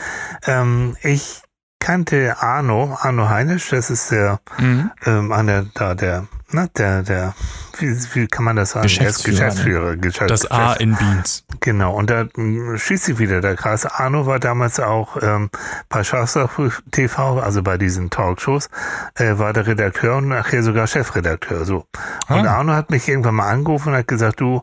[0.47, 1.41] Ähm, ich
[1.79, 4.91] kannte Arno, Arno Heinisch, das ist der, Mhm.
[5.05, 7.33] ähm, einer, da, der, na, der, der,
[7.79, 8.87] wie, wie kann man das sagen?
[8.87, 9.97] Er ist Geschäftsführer, ne?
[9.97, 11.43] Geschäftsführer, Geschäfts Das A in Beans.
[11.59, 13.85] Genau, und da mh, schließt sich wieder der Kreis.
[13.85, 15.49] Arno war damals auch ähm,
[15.89, 16.57] bei Schafsach
[16.91, 18.69] TV, also bei diesen Talkshows,
[19.15, 21.65] äh, war der Redakteur und nachher sogar Chefredakteur.
[21.65, 21.85] So.
[22.29, 22.57] Und Ah.
[22.57, 24.61] Arno hat mich irgendwann mal angerufen und hat gesagt, du,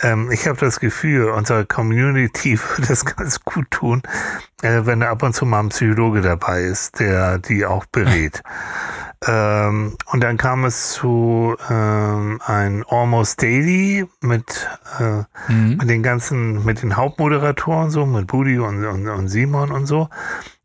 [0.00, 4.02] ähm, ich habe das Gefühl, unsere Community würde das ganz gut tun,
[4.62, 8.42] äh, wenn da ab und zu mal ein Psychologe dabei ist, der die auch berät.
[9.26, 14.68] Ähm, und dann kam es zu ähm, ein Almost Daily mit,
[14.98, 15.76] äh, Mhm.
[15.78, 20.08] mit den ganzen, mit den Hauptmoderatoren so, mit Budi und, und, und Simon und so,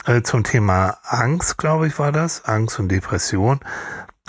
[0.05, 3.59] äh, zum Thema Angst, glaube ich, war das, Angst und Depression.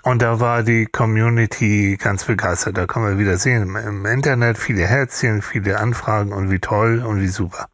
[0.02, 2.78] Und da war die Community ganz begeistert.
[2.78, 7.04] Da kann man wieder sehen im, im Internet viele Herzchen, viele Anfragen und wie toll
[7.06, 7.66] und wie super.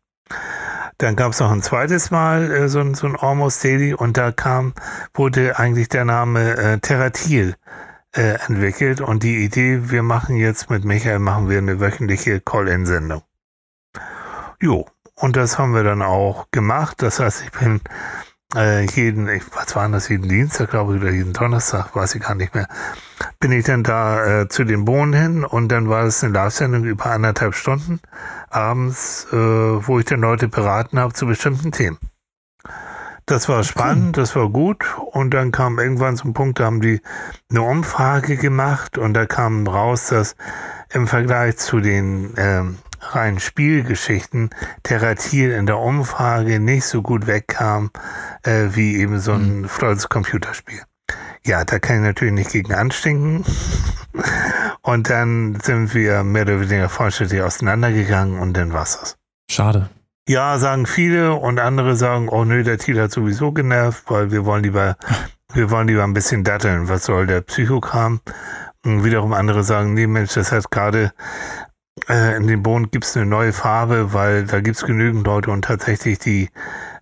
[0.99, 4.17] Dann gab es noch ein zweites Mal äh, so, ein- so ein Almost Daily und
[4.17, 4.73] da kam,
[5.15, 7.57] wurde eigentlich der Name äh, Terratil
[8.15, 13.23] äh, entwickelt und die Idee, wir machen jetzt mit Michael, machen wir eine wöchentliche Call-In-Sendung.
[14.61, 14.87] Jo,
[15.17, 17.03] und das haben wir dann auch gemacht.
[17.03, 17.81] Das heißt, ich bin
[18.57, 22.23] äh, jeden, ich, was war das, jeden Dienstag, glaube ich, oder jeden Donnerstag, weiß ich
[22.23, 22.67] gar nicht mehr,
[23.39, 26.85] bin ich dann da äh, zu den Bohnen hin und dann war es eine Live-Sendung
[26.85, 28.01] über anderthalb Stunden
[28.51, 31.99] abends, äh, wo ich dann Leute beraten habe zu bestimmten Themen.
[33.29, 34.85] Das war spannend, das war gut.
[35.11, 37.01] Und dann kam irgendwann zum Punkt, da haben die
[37.51, 40.37] eine Umfrage gemacht und da kam raus, dass
[40.93, 42.79] im Vergleich zu den ähm,
[43.15, 44.51] reinen Spielgeschichten
[44.83, 47.91] Terratil in der Umfrage nicht so gut wegkam
[48.43, 49.69] äh, wie eben so ein mhm.
[49.69, 50.83] flottes Computerspiel.
[51.45, 53.45] Ja, da kann ich natürlich nicht gegen anstinken.
[54.83, 59.17] und dann sind wir mehr oder weniger vollständig auseinandergegangen und dann war's das.
[59.51, 59.89] Schade.
[60.29, 64.45] Ja, sagen viele und andere sagen, oh nö, der Thiel hat sowieso genervt, weil wir
[64.45, 64.97] wollen lieber,
[65.55, 66.89] wir wollen lieber ein bisschen datteln.
[66.89, 68.21] Was soll der Psychokram?
[68.85, 71.13] Und wiederum andere sagen, nee Mensch, das hat gerade
[72.09, 75.51] äh, in dem Boden gibt es eine neue Farbe, weil da gibt es genügend Leute
[75.51, 76.51] und tatsächlich die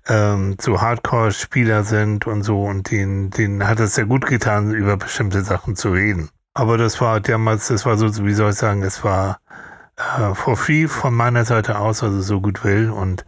[0.06, 4.96] ähm, so Hardcore-Spieler sind und so und denen, denen hat es sehr gut getan, über
[4.96, 6.30] bestimmte Sachen zu reden.
[6.54, 9.40] Aber das war damals, das war so, wie soll ich sagen, es war
[9.96, 13.24] äh, for free von meiner Seite aus, also so gut will und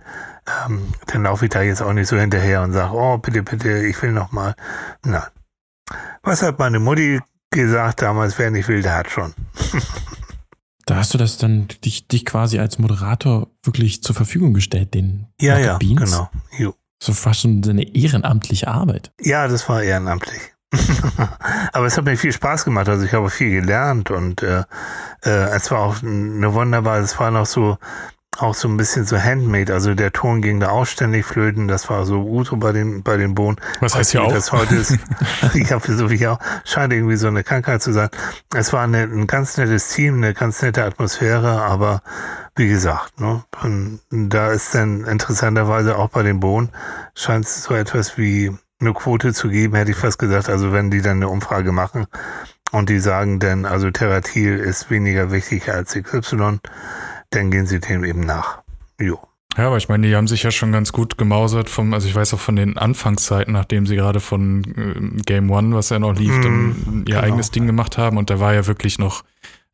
[0.66, 3.84] ähm, dann laufe ich da jetzt auch nicht so hinterher und sage, oh bitte, bitte,
[3.86, 4.54] ich will noch mal.
[5.04, 5.22] Nein.
[6.22, 9.34] Was hat meine Mutti gesagt damals, wer nicht will, der hat schon.
[10.86, 15.26] Da hast du das dann dich, dich quasi als Moderator wirklich zur Verfügung gestellt, den
[15.40, 16.00] Ja, ja, Beans.
[16.00, 16.30] genau.
[16.56, 16.74] Jo.
[17.02, 19.12] So fast schon eine ehrenamtliche Arbeit.
[19.20, 20.40] Ja, das war ehrenamtlich.
[21.72, 22.88] Aber es hat mir viel Spaß gemacht.
[22.88, 24.62] Also ich habe viel gelernt und äh,
[25.24, 27.78] äh, es war auch eine wunderbare, es war noch so,
[28.38, 29.72] auch so ein bisschen so handmade.
[29.72, 31.68] Also der Ton ging da auch ständig flöten.
[31.68, 33.56] Das war so gut so bei den, bei den Bohnen.
[33.80, 34.32] Was heißt ja auch?
[34.32, 34.98] Das heute ist,
[35.54, 38.08] ich habe so wie auch, scheint irgendwie so eine Krankheit zu sein.
[38.54, 42.02] Es war eine, ein ganz nettes Team, eine ganz nette Atmosphäre, aber
[42.56, 43.44] wie gesagt, ne,
[44.10, 46.70] da ist dann interessanterweise auch bei den Bohnen
[47.14, 50.48] scheint es so etwas wie eine Quote zu geben, hätte ich fast gesagt.
[50.48, 52.06] Also wenn die dann eine Umfrage machen
[52.72, 56.60] und die sagen dann, also Terratil ist weniger wichtig als XY,
[57.30, 58.62] dann gehen sie dem eben nach.
[59.00, 59.18] Jo.
[59.56, 62.14] Ja, aber ich meine, die haben sich ja schon ganz gut gemausert vom, also ich
[62.14, 64.64] weiß auch von den Anfangszeiten, nachdem sie gerade von
[65.16, 67.20] äh, Game One, was ja noch lief, mm, dann ihr genau.
[67.20, 69.24] eigenes Ding gemacht haben und da war ja wirklich noch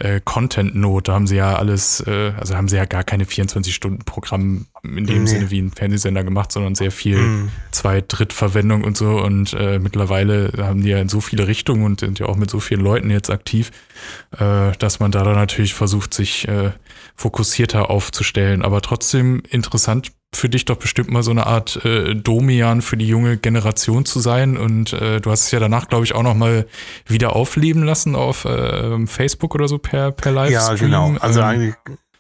[0.02, 1.08] äh, Content-Not.
[1.08, 5.24] Da haben sie ja alles, äh, also haben sie ja gar keine 24-Stunden-Programm in dem
[5.24, 5.26] nee.
[5.26, 7.50] Sinne wie ein Fernsehsender gemacht, sondern sehr viel mm.
[7.70, 9.20] Zweit-, Drittverwendung und so.
[9.20, 12.50] Und äh, mittlerweile haben die ja in so viele Richtungen und sind ja auch mit
[12.50, 13.70] so vielen Leuten jetzt aktiv,
[14.38, 16.72] äh, dass man da dann natürlich versucht, sich äh,
[17.14, 18.62] fokussierter aufzustellen.
[18.62, 23.06] Aber trotzdem interessant für dich doch bestimmt mal so eine Art äh, Domian für die
[23.06, 24.56] junge Generation zu sein.
[24.56, 26.66] Und äh, du hast es ja danach, glaube ich, auch noch mal
[27.06, 30.90] wieder aufleben lassen auf äh, Facebook oder so per, per Livestream.
[30.90, 31.20] Ja, genau.
[31.20, 31.74] Also ähm, eigentlich,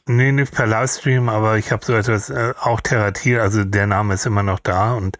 [0.06, 4.14] nee, nicht per Livestream, aber ich habe so etwas, äh, auch Terratil, also der Name
[4.14, 5.16] ist immer noch da und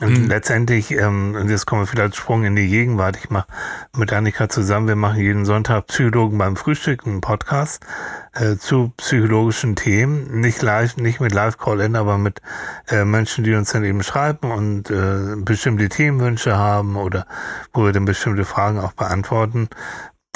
[0.00, 0.28] und mhm.
[0.28, 3.18] letztendlich, ähm, und jetzt kommen wir vielleicht Sprung in die Gegenwart.
[3.22, 3.46] Ich mache
[3.94, 7.84] mit Annika zusammen, wir machen jeden Sonntag Psychologen beim Frühstück, einen Podcast
[8.32, 10.40] äh, zu psychologischen Themen.
[10.40, 12.40] Nicht live, nicht mit Live-Call-In, aber mit
[12.88, 17.26] äh, Menschen, die uns dann eben schreiben und äh, bestimmte Themenwünsche haben oder
[17.74, 19.68] wo wir dann bestimmte Fragen auch beantworten.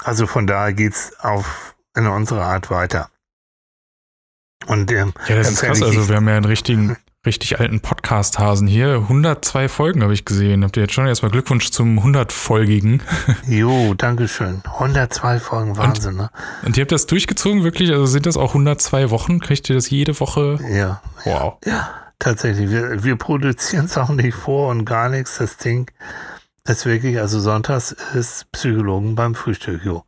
[0.03, 3.09] Also von daher geht's auf in unserer Art weiter.
[4.67, 5.83] Und ähm, ja, das ist krass.
[5.83, 6.97] Also wir haben ja einen richtigen
[7.27, 8.95] richtig alten Podcast-Hasen hier.
[8.95, 10.64] 102 Folgen habe ich gesehen.
[10.64, 13.01] Habt ihr jetzt schon erstmal Glückwunsch zum 100-folgigen?
[13.49, 14.62] Jo, Dankeschön.
[14.64, 16.31] 102 Folgen, Wahnsinn, und, ne?
[16.64, 17.91] Und ihr habt das durchgezogen, wirklich?
[17.91, 19.41] Also sind das auch 102 Wochen?
[19.41, 20.59] Kriegt ihr das jede Woche?
[20.70, 21.01] Ja.
[21.25, 21.59] Wow.
[21.64, 22.70] Ja, ja tatsächlich.
[22.70, 25.39] Wir, wir produzieren es auch nicht vor und gar nichts.
[25.39, 25.91] Das Ding
[26.66, 30.05] ist wirklich, also sonntags ist Psychologen beim Frühstück, jo.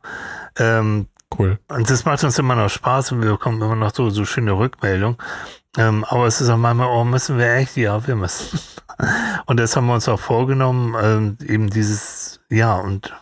[0.57, 1.07] Ähm,
[1.37, 1.59] Cool.
[1.67, 4.53] Und das macht uns immer noch Spaß und wir bekommen immer noch so, so schöne
[4.53, 5.17] Rückmeldungen.
[5.77, 7.77] Ähm, aber es ist auch manchmal, oh, müssen wir echt?
[7.77, 8.59] Ja, wir müssen.
[9.45, 13.15] Und das haben wir uns auch vorgenommen, ähm, eben dieses, ja, und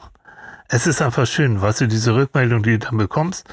[0.69, 3.45] es ist einfach schön, weißt du, diese Rückmeldung, die du dann bekommst,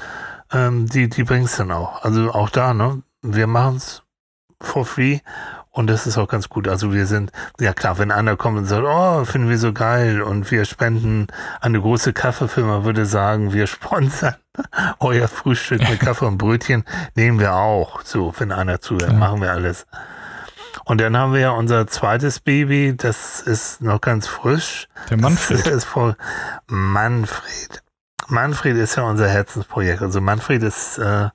[0.51, 2.03] ähm, die, die bringst dann auch.
[2.03, 3.03] Also auch da, ne?
[3.21, 4.03] Wir machen es
[4.61, 5.19] for free
[5.75, 6.67] und das ist auch ganz gut.
[6.67, 10.21] Also wir sind, ja klar, wenn einer kommt und sagt, oh, finden wir so geil
[10.21, 11.27] und wir spenden
[11.61, 14.35] eine große Kaffeefirma, würde sagen, wir sponsern
[14.99, 18.01] euer Frühstück mit Kaffee und Brötchen, nehmen wir auch.
[18.03, 19.17] So, wenn einer zuhört, ja.
[19.17, 19.87] machen wir alles.
[20.85, 24.87] Und dann haben wir ja unser zweites Baby, das ist noch ganz frisch.
[25.09, 25.65] Der Manfred.
[25.65, 26.15] Das ist voll
[26.67, 27.81] Manfred.
[28.27, 30.03] Manfred ist ja unser Herzensprojekt.
[30.03, 31.29] Also Manfred ist äh,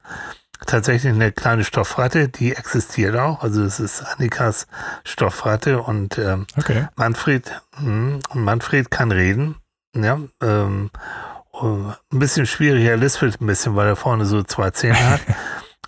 [0.66, 3.42] tatsächlich eine kleine Stoffratte, die existiert auch.
[3.42, 4.66] Also es ist Annikas
[5.04, 6.88] Stoffratte und ähm, okay.
[6.96, 9.56] Manfred, mh, Manfred kann reden.
[9.94, 10.90] Ja, ähm,
[11.60, 15.20] ein bisschen schwierig, er lispelt ein bisschen, weil er vorne so zwei Zähne hat.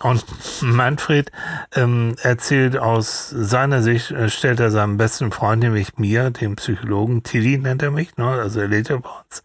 [0.01, 0.25] Und
[0.61, 1.31] Manfred
[1.75, 7.21] ähm, erzählt aus seiner Sicht, äh, stellt er seinem besten Freund, nämlich mir, dem Psychologen,
[7.21, 8.25] Tilly nennt er mich, ne?
[8.25, 9.43] also er lebt ja bei uns,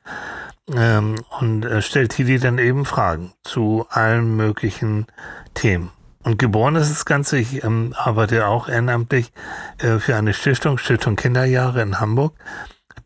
[0.75, 5.07] ähm, und äh, stellt Tilly dann eben Fragen zu allen möglichen
[5.55, 5.91] Themen.
[6.23, 9.33] Und geboren ist das Ganze, ich ähm, arbeite auch ehrenamtlich
[9.79, 12.35] äh, für eine Stiftung, Stiftung Kinderjahre in Hamburg.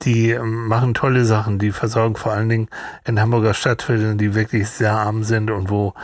[0.02, 2.68] Die ähm, machen tolle Sachen, die versorgen vor allen Dingen
[3.04, 5.94] in Hamburger Stadtvierteln, die wirklich sehr arm sind und wo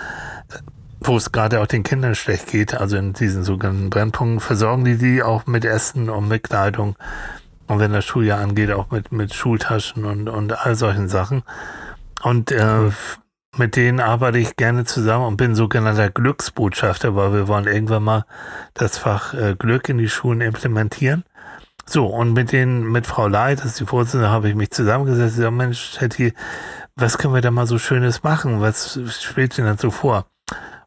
[1.00, 4.96] wo es gerade auch den Kindern schlecht geht, also in diesen sogenannten Brennpunkten, versorgen die
[4.96, 6.96] die auch mit Essen und mit Kleidung.
[7.66, 11.42] Und wenn das Schuljahr angeht, auch mit, mit Schultaschen und, und all solchen Sachen.
[12.22, 12.90] Und äh,
[13.56, 18.24] mit denen arbeite ich gerne zusammen und bin sogenannter Glücksbotschafter, weil wir wollen irgendwann mal
[18.74, 21.24] das Fach äh, Glück in die Schulen implementieren.
[21.86, 25.36] So, und mit denen, mit Frau Leid, das ist die Vorsitzende, habe ich mich zusammengesetzt
[25.36, 26.34] und gesagt, Mensch, Hetty,
[26.96, 28.60] was können wir da mal so Schönes machen?
[28.60, 30.26] Was spielt denn so vor?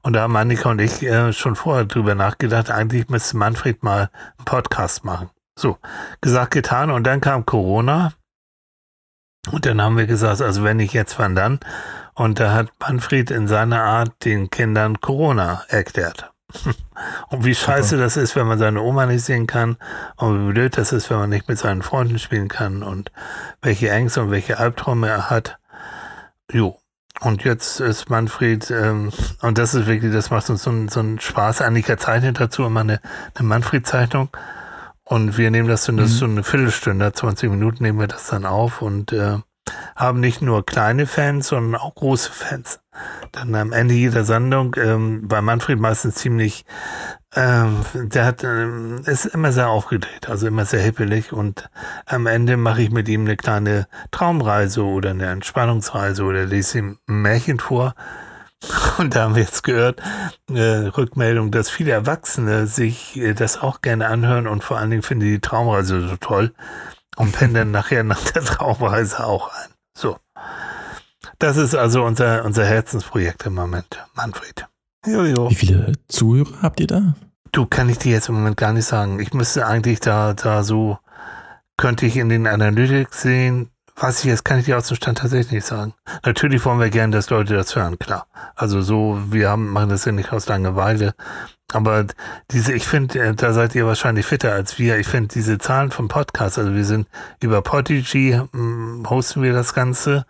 [0.01, 4.09] Und da haben Annika und ich äh, schon vorher drüber nachgedacht, eigentlich müsste Manfred mal
[4.37, 5.29] einen Podcast machen.
[5.59, 5.77] So,
[6.21, 6.89] gesagt, getan.
[6.89, 8.13] Und dann kam Corona.
[9.51, 11.59] Und dann haben wir gesagt, also wenn nicht jetzt, wann dann?
[12.13, 16.31] Und da hat Manfred in seiner Art den Kindern Corona erklärt.
[17.29, 19.77] Und wie scheiße das ist, wenn man seine Oma nicht sehen kann.
[20.15, 22.81] Und wie blöd das ist, wenn man nicht mit seinen Freunden spielen kann.
[22.81, 23.11] Und
[23.61, 25.59] welche Ängste und welche Albträume er hat.
[26.51, 26.79] Jo,
[27.19, 31.01] und jetzt ist Manfred, ähm, und das ist wirklich, das macht uns so, ein, so
[31.01, 31.61] einen Spaß.
[31.61, 33.01] Annika zeichnet dazu immer eine,
[33.35, 34.29] eine Manfred-Zeichnung.
[35.09, 36.05] Und wir nehmen das, das mhm.
[36.05, 39.37] so eine Viertelstunde, 20 Minuten nehmen wir das dann auf und äh,
[39.95, 42.79] haben nicht nur kleine Fans, sondern auch große Fans.
[43.31, 46.63] Dann am Ende jeder Sendung, ähm, bei Manfred meistens ziemlich
[47.35, 51.71] ähm, der hat, ähm, ist immer sehr aufgedreht, also immer sehr hippelig und
[52.05, 56.99] am Ende mache ich mit ihm eine kleine Traumreise oder eine Entspannungsreise oder lese ihm
[57.07, 57.95] ein Märchen vor.
[58.99, 60.01] Und da haben wir jetzt gehört,
[60.49, 65.03] äh, Rückmeldung, dass viele Erwachsene sich äh, das auch gerne anhören und vor allen Dingen
[65.03, 66.53] finden die Traumreise so toll
[67.15, 69.69] und pendeln nachher nach der Traumreise auch ein.
[69.97, 70.17] So.
[71.37, 74.67] Das ist also unser, unser Herzensprojekt im Moment, Manfred.
[75.07, 75.49] Jojo.
[75.49, 77.15] Wie viele Zuhörer habt ihr da?
[77.53, 79.21] Du, kann ich dir jetzt im Moment gar nicht sagen.
[79.21, 80.97] Ich müsste eigentlich da, da so,
[81.77, 83.69] könnte ich in den Analytics sehen.
[83.99, 85.93] Was ich jetzt, kann ich dir aus dem Stand tatsächlich nicht sagen.
[86.25, 88.27] Natürlich wollen wir gerne, dass Leute das hören, klar.
[88.55, 91.13] Also so, wir haben, machen das ja nicht aus Langeweile.
[91.73, 92.05] Aber
[92.51, 94.97] diese, ich finde, äh, da seid ihr wahrscheinlich fitter als wir.
[94.97, 97.07] Ich finde diese Zahlen vom Podcast, also wir sind
[97.41, 100.25] über Podigy, hm, hosten wir das Ganze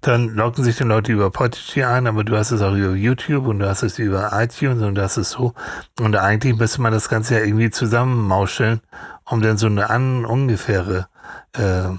[0.00, 3.46] dann locken sich die Leute über Podigy ein, aber du hast es auch über YouTube
[3.46, 5.52] und du hast es über iTunes und das ist so.
[6.00, 8.80] Und eigentlich müsste man das Ganze ja irgendwie zusammenmauscheln,
[9.24, 11.08] um dann so eine an, ungefähre
[11.52, 11.90] äh,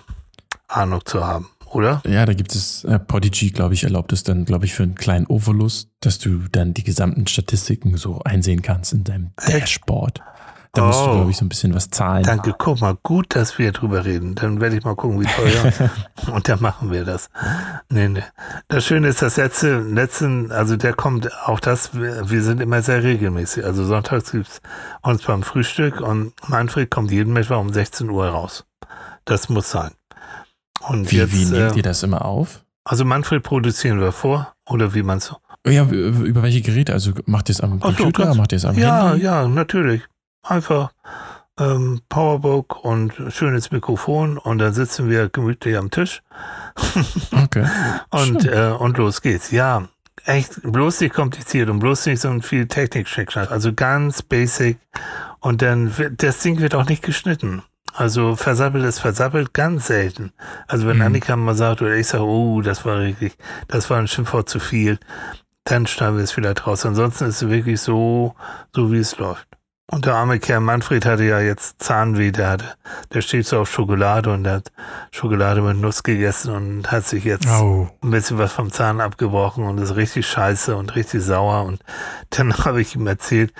[0.76, 2.01] Ahnung zu haben, oder?
[2.05, 4.95] Ja, da gibt es, äh, Podigy, glaube ich, erlaubt es dann, glaube ich, für einen
[4.95, 10.21] kleinen Ovolus, dass du dann die gesamten Statistiken so einsehen kannst in deinem Dashboard.
[10.76, 12.24] Da musst oh, du, glaube ich, so ein bisschen was zahlen.
[12.24, 14.34] Danke, guck mal, gut, dass wir drüber reden.
[14.34, 15.71] Dann werde ich mal gucken, wie teuer.
[16.34, 17.30] und dann machen wir das.
[17.89, 18.24] Nee, nee.
[18.69, 23.03] Das Schöne ist, das letzte, letzten, also der kommt, auch das, wir sind immer sehr
[23.03, 23.63] regelmäßig.
[23.63, 24.61] Also sonntags gibt's
[25.03, 28.65] uns beim Frühstück und Manfred kommt jeden Mittwoch um 16 Uhr raus.
[29.26, 29.91] Das muss sein.
[30.88, 32.63] Und wie, jetzt, wie nehmt äh, ihr das immer auf?
[32.84, 35.38] Also Manfred produzieren wir vor, oder wie man so?
[35.65, 36.91] Ja, über welche Geräte?
[36.91, 39.23] Also macht ihr es am Computer, so, macht ihr es am ja, Handy?
[39.23, 40.01] Ja, ja, natürlich
[40.43, 40.91] einfach
[41.57, 46.21] ähm, Powerbook und schönes Mikrofon und dann sitzen wir gemütlich am Tisch.
[47.43, 47.65] okay.
[48.09, 49.51] und, äh, und los geht's.
[49.51, 49.88] Ja,
[50.25, 53.07] echt bloß nicht kompliziert und bloß nicht so viel technik
[53.49, 54.77] Also ganz basic.
[55.39, 57.63] Und dann, das Ding wird auch nicht geschnitten.
[57.93, 60.33] Also versappelt ist versappelt ganz selten.
[60.67, 61.03] Also wenn mhm.
[61.03, 63.37] Annika mal sagt oder ich sage, oh, das war richtig,
[63.67, 64.99] das war ein Schimpfwort zu viel,
[65.63, 66.85] dann schneiden wir es vielleicht raus.
[66.85, 68.35] Ansonsten ist es wirklich so,
[68.73, 69.47] so wie es läuft.
[69.91, 72.65] Und der arme Kerl Manfred hatte ja jetzt Zahnweh, der hatte,
[73.13, 74.71] der steht so auf Schokolade und hat
[75.11, 77.89] Schokolade mit Nuss gegessen und hat sich jetzt oh.
[78.01, 81.65] ein bisschen was vom Zahn abgebrochen und ist richtig scheiße und richtig sauer.
[81.65, 81.81] Und
[82.31, 83.53] dann habe ich ihm erzählt,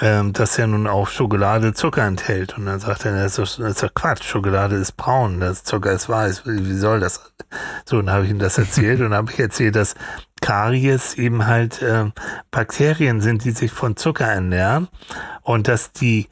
[0.00, 2.56] ähm, dass er nun auch Schokolade Zucker enthält.
[2.58, 5.64] Und dann sagt er, das ist, doch, das ist doch Quatsch, Schokolade ist braun, das
[5.64, 7.32] Zucker ist weiß, wie, soll das?
[7.84, 9.94] So, dann habe ich ihm das erzählt und habe ich erzählt, dass
[10.40, 12.10] Karies eben halt äh,
[12.50, 14.88] Bakterien sind, die sich von Zucker ernähren
[15.42, 16.28] und dass die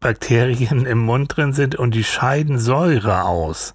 [0.00, 3.74] Bakterien im Mund drin sind und die scheiden Säure aus.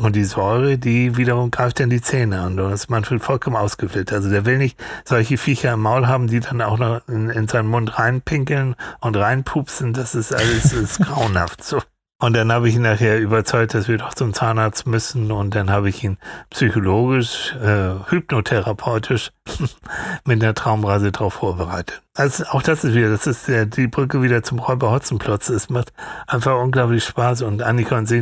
[0.00, 2.58] Und die Säure, die wiederum greift dann die Zähne an.
[2.58, 4.12] Und das ist manchmal vollkommen ausgefüllt.
[4.12, 7.46] Also der will nicht solche Viecher im Maul haben, die dann auch noch in, in
[7.46, 9.92] seinen Mund reinpinkeln und reinpupsen.
[9.92, 11.62] Das ist alles ist grauenhaft.
[11.62, 11.80] So.
[12.20, 15.32] Und dann habe ich ihn nachher überzeugt, dass wir doch zum Zahnarzt müssen.
[15.32, 16.18] Und dann habe ich ihn
[16.50, 19.32] psychologisch, äh, hypnotherapeutisch
[20.26, 22.02] mit der Traumreise darauf vorbereitet.
[22.14, 25.48] Also auch das ist wieder, das ist der, die Brücke wieder zum Räuber Hotzenplotz.
[25.48, 25.94] Es macht
[26.26, 27.40] einfach unglaublich Spaß.
[27.40, 28.12] Und Annika und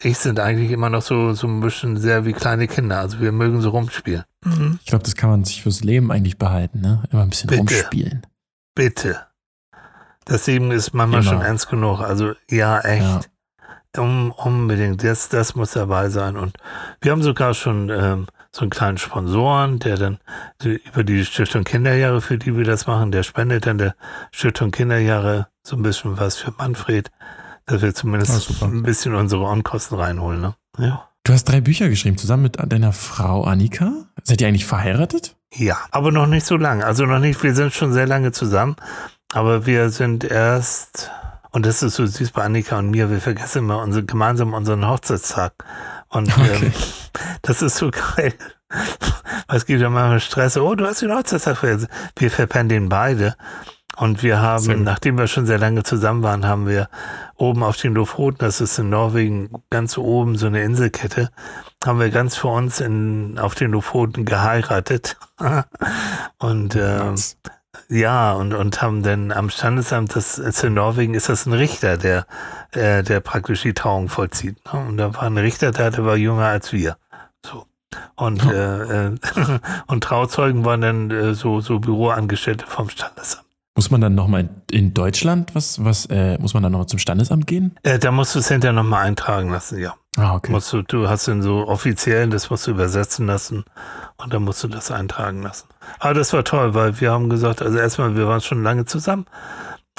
[0.00, 3.00] ich sind eigentlich immer noch so, so ein bisschen sehr wie kleine Kinder.
[3.00, 4.24] Also wir mögen so rumspielen.
[4.42, 4.78] Mhm.
[4.80, 7.02] Ich glaube, das kann man sich fürs Leben eigentlich behalten, ne?
[7.10, 7.60] Immer ein bisschen Bitte.
[7.60, 8.26] rumspielen.
[8.74, 9.20] Bitte.
[10.24, 11.30] Das Leben ist manchmal Immer.
[11.30, 12.00] schon ernst genug.
[12.00, 13.30] Also ja, echt.
[13.96, 15.04] Um, unbedingt.
[15.04, 16.36] Das, das muss dabei sein.
[16.36, 16.56] Und
[17.00, 20.18] wir haben sogar schon ähm, so einen kleinen Sponsoren, der dann
[20.62, 23.94] über die Stiftung Kinderjahre, für die wir das machen, der spendet dann der
[24.32, 27.10] Stiftung Kinderjahre so ein bisschen was für Manfred,
[27.66, 28.66] dass wir zumindest super.
[28.66, 30.40] ein bisschen unsere Onkosten reinholen.
[30.40, 30.54] Ne?
[30.78, 31.08] Ja.
[31.24, 33.92] Du hast drei Bücher geschrieben, zusammen mit deiner Frau Annika.
[34.22, 35.36] Seid ihr eigentlich verheiratet?
[35.54, 36.84] Ja, aber noch nicht so lange.
[36.84, 38.76] Also noch nicht, wir sind schon sehr lange zusammen,
[39.32, 41.10] aber wir sind erst,
[41.54, 44.88] und das ist so süß bei Annika und mir, wir vergessen immer unsere, gemeinsam unseren
[44.88, 45.52] Hochzeitstag.
[46.08, 46.50] Und Okay.
[46.64, 46.72] ähm,
[47.42, 48.34] das ist so geil.
[49.46, 50.56] Es gibt ja manchmal Stress.
[50.56, 51.86] Oh, du hast den Hochzeitstag vergessen.
[52.16, 53.36] Wir verpennen den beide.
[53.96, 56.88] Und wir haben, nachdem wir schon sehr lange zusammen waren, haben wir
[57.36, 61.30] oben auf den Lofoten, das ist in Norwegen, ganz oben so eine Inselkette,
[61.84, 65.16] haben wir ganz für uns in, auf den Lofoten geheiratet.
[66.38, 67.36] und ähm, Nice.
[67.88, 71.96] Ja, und, und haben dann am Standesamt, das ist in Norwegen, ist das ein Richter,
[71.96, 72.26] der,
[72.72, 74.56] äh, der praktisch die Trauung vollzieht.
[74.72, 74.80] Ne?
[74.80, 76.96] Und da war ein Richter da, der war jünger als wir.
[77.44, 77.66] So.
[78.16, 79.16] Und, äh, äh,
[79.86, 83.44] und Trauzeugen waren dann äh, so, so Büroangestellte vom Standesamt.
[83.76, 87.46] Muss man dann nochmal in Deutschland, was, was, äh, muss man dann noch zum Standesamt
[87.48, 87.76] gehen?
[87.82, 89.94] Äh, da musst du es hinterher nochmal eintragen lassen, ja.
[90.16, 90.52] Ah, okay.
[90.52, 93.64] Musst du, du hast den so offiziell, das musst du übersetzen lassen
[94.16, 95.66] und dann musst du das eintragen lassen.
[95.98, 99.26] Aber das war toll, weil wir haben gesagt, also erstmal, wir waren schon lange zusammen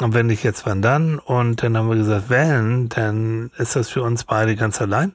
[0.01, 1.19] und wenn nicht jetzt, wann dann?
[1.19, 5.13] Und dann haben wir gesagt, wenn, dann ist das für uns beide ganz allein.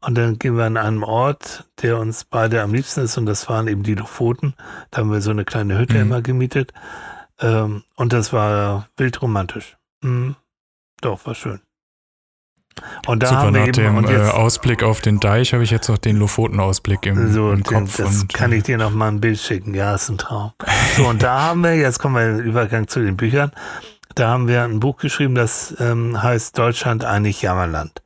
[0.00, 3.48] Und dann gehen wir an einen Ort, der uns beide am liebsten ist und das
[3.50, 4.54] waren eben die Lofoten.
[4.90, 6.00] Da haben wir so eine kleine Hütte Mhm.
[6.00, 6.72] immer gemietet
[7.40, 9.76] ähm, und das war wild romantisch.
[10.02, 10.36] Mhm.
[11.00, 11.60] Doch, war schön.
[13.06, 15.64] Und da Super, haben wir nach eben, dem äh, jetzt, Ausblick auf den Deich habe
[15.64, 17.96] ich jetzt noch den Lofoten-Ausblick im, so, im Kopf.
[17.96, 19.74] das und, kann ich dir noch mal ein Bild schicken.
[19.74, 20.52] Ja, ist ein Traum.
[20.96, 23.52] So, und da haben wir, jetzt kommen wir im Übergang zu den Büchern,
[24.14, 28.02] da haben wir ein Buch geschrieben, das ähm, heißt Deutschland eigentlich Jammerland.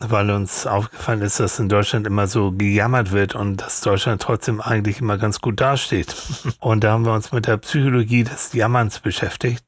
[0.00, 4.60] Weil uns aufgefallen ist, dass in Deutschland immer so gejammert wird und dass Deutschland trotzdem
[4.60, 6.14] eigentlich immer ganz gut dasteht.
[6.60, 9.64] Und da haben wir uns mit der Psychologie des Jammerns beschäftigt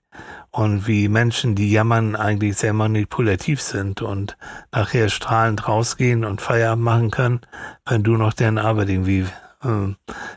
[0.51, 4.37] und wie Menschen, die jammern, eigentlich sehr manipulativ sind und
[4.71, 7.41] nachher strahlend rausgehen und Feierabend machen können,
[7.87, 9.25] wenn du noch deren Arbeit irgendwie
[9.65, 9.95] äh,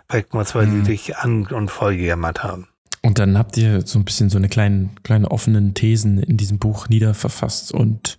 [0.10, 0.84] wegmachst, weil Mhm.
[0.86, 2.68] die dich an und voll gejammert haben.
[3.02, 6.60] Und dann habt ihr so ein bisschen so eine kleine, kleine offenen Thesen in diesem
[6.60, 8.18] Buch niederverfasst und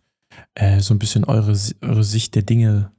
[0.54, 2.90] äh, so ein bisschen eure, eure Sicht der Dinge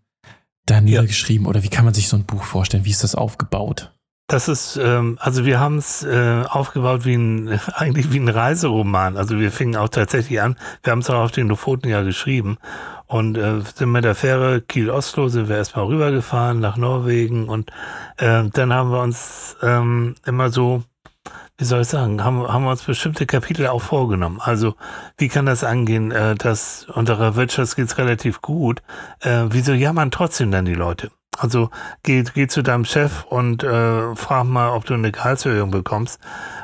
[0.66, 1.48] da niedergeschrieben.
[1.48, 2.86] Oder wie kann man sich so ein Buch vorstellen?
[2.86, 3.92] Wie ist das aufgebaut?
[4.30, 9.16] Das ist, ähm, also wir haben es äh, aufgebaut wie ein, eigentlich wie ein Reiseroman.
[9.16, 12.58] Also wir fingen auch tatsächlich an, wir haben es auch auf den Lofoten ja geschrieben
[13.06, 17.72] und äh, sind mit der Fähre Kiel-Oslo sind wir erstmal rübergefahren nach Norwegen und
[18.18, 20.84] äh, dann haben wir uns ähm, immer so,
[21.58, 24.40] wie soll ich sagen, haben, haben wir uns bestimmte Kapitel auch vorgenommen.
[24.42, 24.76] Also
[25.18, 28.84] wie kann das angehen, äh, dass unserer Wirtschaft geht's relativ gut,
[29.22, 31.12] äh, wieso jammern trotzdem dann die Leute?
[31.38, 31.70] Also
[32.02, 36.20] geh, geh zu deinem Chef und äh, frag mal, ob du eine Gehaltserhöhung bekommst.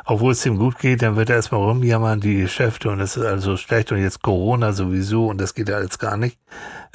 [0.06, 3.26] Obwohl es ihm gut geht, dann wird er erstmal rumjammern, die Geschäfte und es ist
[3.26, 6.40] also schlecht und jetzt Corona sowieso und das geht ja alles gar nicht.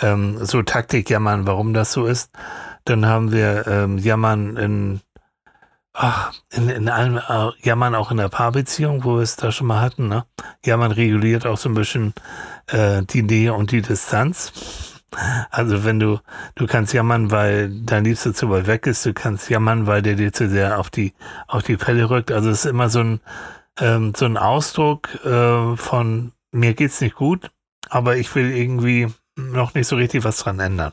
[0.01, 2.31] Ähm, so Taktik jammern, warum das so ist.
[2.85, 5.01] Dann haben wir ähm, Jammern in,
[5.99, 9.67] ach, in, in allem, äh, Jammern auch in der Paarbeziehung, wo wir es da schon
[9.67, 10.09] mal hatten.
[10.09, 10.25] Ne?
[10.65, 12.15] Jammern reguliert auch so ein bisschen
[12.69, 14.53] äh, die Nähe und die Distanz.
[15.51, 16.21] Also wenn du,
[16.55, 20.15] du kannst jammern, weil dein Liebster zu weit weg ist, du kannst jammern, weil der
[20.15, 21.15] dir zu sehr auf die,
[21.47, 22.31] auf die Pelle rückt.
[22.31, 23.21] Also es ist immer so ein,
[23.81, 27.51] ähm, so ein Ausdruck äh, von mir geht's nicht gut,
[27.89, 30.93] aber ich will irgendwie noch nicht so richtig was dran ändern.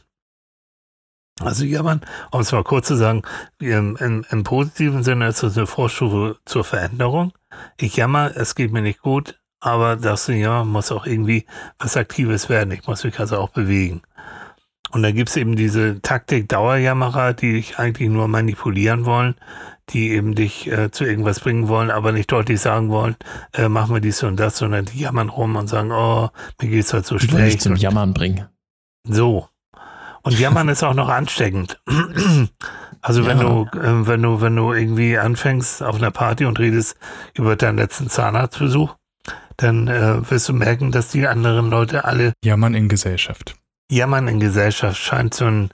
[1.41, 3.23] Also jammern, um es mal kurz zu sagen,
[3.59, 7.33] im, im, im positiven Sinne ist es eine Vorstufe zur Veränderung.
[7.77, 11.45] Ich jammer, es geht mir nicht gut, aber das ja muss auch irgendwie
[11.77, 12.71] was Aktives werden.
[12.71, 14.01] Ich muss mich also auch bewegen.
[14.91, 19.36] Und da gibt's eben diese Taktik Dauerjammerer, die dich eigentlich nur manipulieren wollen,
[19.89, 23.17] die eben dich äh, zu irgendwas bringen wollen, aber nicht deutlich sagen wollen,
[23.53, 26.29] äh, mach mal dies und das, sondern die jammern rum und sagen, oh,
[26.61, 27.61] mir geht's halt so Die wollen dich schlecht.
[27.63, 28.45] zum Jammern bringen.
[29.03, 29.49] so.
[30.26, 31.80] Und jammern ist auch noch ansteckend.
[33.01, 33.43] Also wenn Ja.
[33.43, 36.97] du, äh, wenn du, wenn du irgendwie anfängst auf einer Party und redest
[37.36, 38.95] über deinen letzten Zahnarztbesuch,
[39.57, 43.55] dann äh, wirst du merken, dass die anderen Leute alle Jammern in Gesellschaft.
[43.91, 45.69] Jammern in Gesellschaft scheint so ein,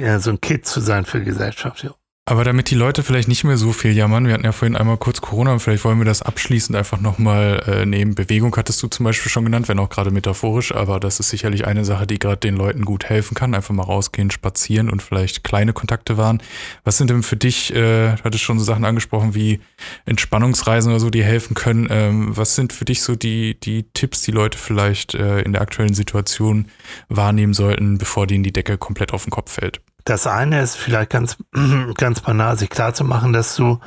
[0.00, 1.82] ja, so ein Kit zu sein für Gesellschaft.
[1.82, 1.90] Ja.
[2.28, 4.98] Aber damit die Leute vielleicht nicht mehr so viel jammern, wir hatten ja vorhin einmal
[4.98, 8.14] kurz Corona und vielleicht wollen wir das abschließend einfach nochmal äh, nehmen.
[8.14, 11.66] Bewegung hattest du zum Beispiel schon genannt, wenn auch gerade metaphorisch, aber das ist sicherlich
[11.66, 13.54] eine Sache, die gerade den Leuten gut helfen kann.
[13.54, 16.42] Einfach mal rausgehen, spazieren und vielleicht kleine Kontakte wahren.
[16.84, 19.60] Was sind denn für dich, äh, du hattest schon so Sachen angesprochen wie
[20.04, 21.88] Entspannungsreisen oder so, die helfen können.
[21.90, 25.62] Ähm, was sind für dich so die, die Tipps, die Leute vielleicht äh, in der
[25.62, 26.66] aktuellen Situation
[27.08, 29.80] wahrnehmen sollten, bevor denen die Decke komplett auf den Kopf fällt?
[30.08, 31.36] Das eine ist vielleicht ganz,
[31.96, 33.78] ganz banal, sich klarzumachen, dass du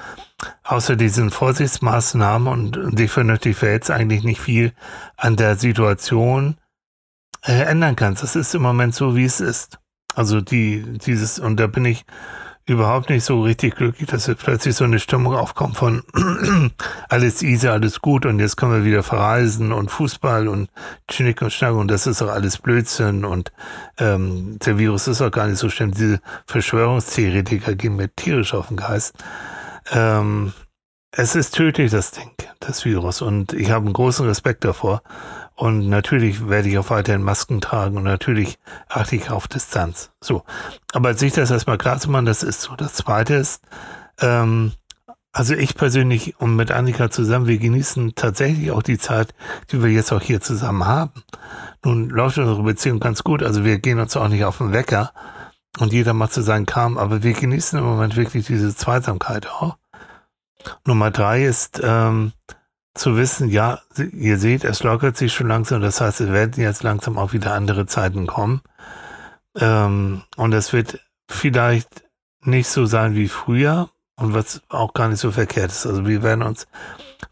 [0.64, 4.74] außer diesen Vorsichtsmaßnahmen und dich vernünftig verhältst, eigentlich nicht viel
[5.18, 6.58] an der Situation
[7.44, 8.22] äh, ändern kannst.
[8.22, 9.80] Das ist im Moment so, wie es ist.
[10.14, 12.06] Also die, dieses, und da bin ich
[12.66, 16.04] überhaupt nicht so richtig glücklich, dass plötzlich so eine Stimmung aufkommt von
[17.10, 20.70] alles easy, alles gut und jetzt können wir wieder verreisen und Fußball und
[21.10, 23.52] Schnick und Schnack und das ist doch alles Blödsinn und
[23.98, 25.92] ähm, der Virus ist auch gar nicht so schlimm.
[25.92, 29.16] Diese Verschwörungstheoretiker gehen mir tierisch auf den Geist.
[29.92, 30.54] Ähm,
[31.12, 35.02] es ist tödlich, das Ding, das Virus und ich habe einen großen Respekt davor.
[35.56, 38.58] Und natürlich werde ich auch weiterhin Masken tragen und natürlich
[38.90, 40.12] achte ich auf Distanz.
[40.22, 40.44] So.
[40.94, 42.76] Aber sich das erstmal klar zu machen, das ist so.
[42.76, 43.62] Das zweite ist,
[44.20, 44.72] ähm,
[45.34, 49.34] also ich persönlich und mit Annika zusammen, wir genießen tatsächlich auch die Zeit,
[49.72, 51.24] die wir jetzt auch hier zusammen haben.
[51.84, 55.14] Nun läuft unsere Beziehung ganz gut, also wir gehen uns auch nicht auf den Wecker
[55.80, 59.78] und jeder macht so seinen Kram, aber wir genießen im Moment wirklich diese Zweisamkeit auch.
[60.86, 62.34] Nummer drei ist, ähm,
[62.94, 63.80] zu wissen, ja,
[64.14, 67.54] ihr seht, es lockert sich schon langsam, das heißt, es werden jetzt langsam auch wieder
[67.54, 68.62] andere Zeiten kommen.
[69.58, 72.04] Ähm, und es wird vielleicht
[72.44, 75.86] nicht so sein wie früher und was auch gar nicht so verkehrt ist.
[75.86, 76.68] Also wir werden uns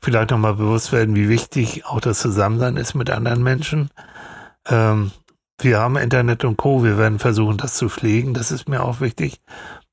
[0.01, 3.89] vielleicht nochmal bewusst werden, wie wichtig auch das Zusammensein ist mit anderen Menschen.
[4.67, 5.11] Ähm,
[5.59, 6.83] wir haben Internet und Co.
[6.83, 8.33] Wir werden versuchen, das zu pflegen.
[8.33, 9.41] Das ist mir auch wichtig.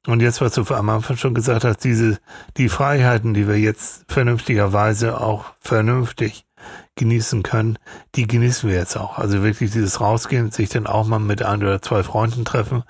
[0.07, 2.19] Und jetzt, was du am Anfang schon gesagt hast, diese,
[2.57, 6.47] die Freiheiten, die wir jetzt vernünftigerweise auch vernünftig
[6.95, 7.79] genießen können,
[8.15, 9.19] die genießen wir jetzt auch.
[9.19, 12.85] Also wirklich dieses Rausgehen, sich dann auch mal mit ein oder zwei Freunden treffen,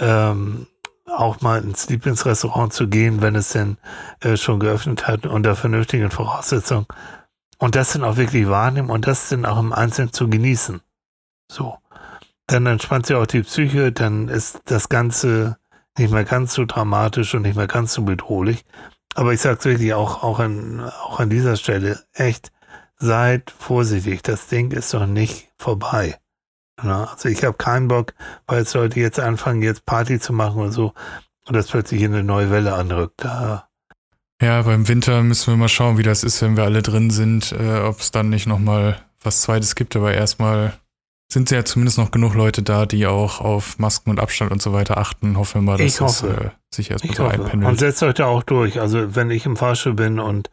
[0.00, 0.66] ähm,
[1.06, 3.76] auch mal ins Lieblingsrestaurant zu gehen, wenn es denn
[4.20, 6.86] äh, schon geöffnet hat, unter vernünftigen Voraussetzungen.
[7.58, 10.80] Und das dann auch wirklich wahrnehmen und das dann auch im Einzelnen zu genießen.
[11.50, 11.78] So.
[12.48, 15.56] Dann entspannt sich auch die Psyche, dann ist das Ganze
[15.98, 18.64] nicht mehr ganz so dramatisch und nicht mehr ganz so bedrohlich.
[19.14, 22.52] Aber ich sage wirklich auch, auch, an, auch an dieser Stelle, echt,
[22.98, 24.22] seid vorsichtig.
[24.22, 26.18] Das Ding ist doch nicht vorbei.
[26.76, 28.12] Also ich habe keinen Bock,
[28.46, 30.92] weil jetzt Leute jetzt anfangen, jetzt Party zu machen oder so
[31.48, 33.24] und das plötzlich eine neue Welle anrückt.
[33.24, 33.66] Da
[34.42, 37.52] ja, beim Winter müssen wir mal schauen, wie das ist, wenn wir alle drin sind,
[37.52, 40.74] äh, ob es dann nicht nochmal was Zweites gibt, aber erstmal
[41.28, 44.72] sind ja zumindest noch genug Leute da, die auch auf Masken und Abstand und so
[44.72, 45.36] weiter achten.
[45.36, 47.68] Hoffen wir mal, dass es äh, sich erstmal so einpendelt.
[47.68, 48.80] Und setzt euch da auch durch.
[48.80, 50.50] Also wenn ich im Fahrstuhl bin und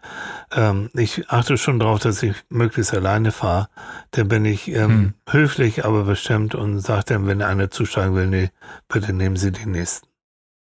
[0.51, 3.69] ähm, ich achte schon darauf, dass ich möglichst alleine fahre,
[4.11, 5.13] dann bin ich ähm, Hm.
[5.29, 8.49] höflich, aber bestimmt und sage dann, wenn einer zusteigen will, nee,
[8.87, 10.07] bitte nehmen Sie den nächsten.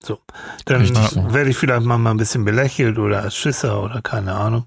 [0.02, 0.20] So.
[0.66, 4.66] Dann Richtig werde ich vielleicht mal ein bisschen belächelt oder als Schisser oder keine Ahnung.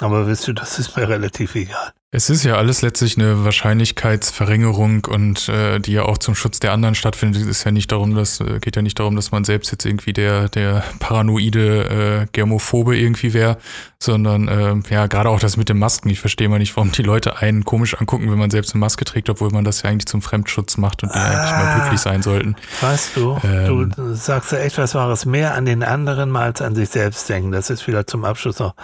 [0.00, 1.92] Aber wisst du, das ist mir relativ egal.
[2.14, 6.72] Es ist ja alles letztlich eine Wahrscheinlichkeitsverringerung und äh, die ja auch zum Schutz der
[6.72, 7.40] anderen stattfindet.
[7.40, 9.86] Es ist ja nicht darum, dass äh, geht ja nicht darum, dass man selbst jetzt
[9.86, 13.56] irgendwie der der paranoide äh, Germophobe irgendwie wäre,
[13.98, 16.10] sondern ähm, ja gerade auch das mit den Masken.
[16.10, 19.06] Ich verstehe mal nicht, warum die Leute einen komisch angucken, wenn man selbst eine Maske
[19.06, 21.78] trägt, obwohl man das ja eigentlich zum Fremdschutz macht und die eigentlich mal Ah.
[21.78, 22.56] glücklich sein sollten.
[22.82, 23.90] Weißt du, Ähm.
[23.96, 25.24] du sagst ja echt was Wahres.
[25.24, 27.52] Mehr an den anderen mal als an sich selbst denken.
[27.52, 28.74] Das ist wieder zum Abschluss noch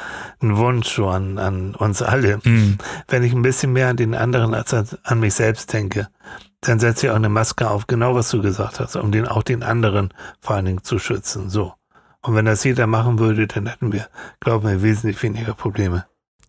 [0.41, 2.41] ein Wunsch an, an uns alle.
[2.43, 2.79] Hm.
[3.19, 6.07] Wenn ich ein bisschen mehr an den anderen als an, mich selbst denke,
[6.61, 9.43] dann setze ich auch eine Maske auf, genau was du gesagt hast, um den, auch
[9.43, 11.51] den anderen vor allen Dingen zu schützen.
[11.51, 11.73] So.
[12.23, 14.07] Und wenn das jeder machen würde, dann hätten wir,
[14.39, 16.07] glauben wir, wesentlich weniger Probleme.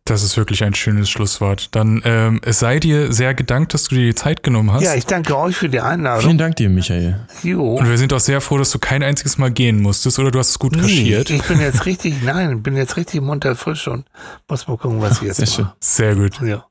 [0.10, 1.68] Das ist wirklich ein schönes Schlusswort.
[1.76, 4.84] Dann ähm, es sei dir sehr gedankt, dass du dir die Zeit genommen hast.
[4.84, 6.38] Ja, ich danke euch für die Vielen Einladung.
[6.38, 7.20] Dank dir, Michael.
[7.43, 7.76] Jo.
[7.76, 10.39] und wir sind auch sehr froh, dass du kein einziges Mal gehen musstest oder du
[10.39, 11.30] hast es gut Nee, kaschiert.
[11.30, 14.05] ich bin jetzt richtig, nein, bin jetzt richtig munter frisch und
[14.49, 15.55] muss mal gucken, was ich jetzt Sehr mache.
[15.55, 15.68] schön.
[15.80, 16.41] Sehr gut.
[16.41, 16.66] Ja.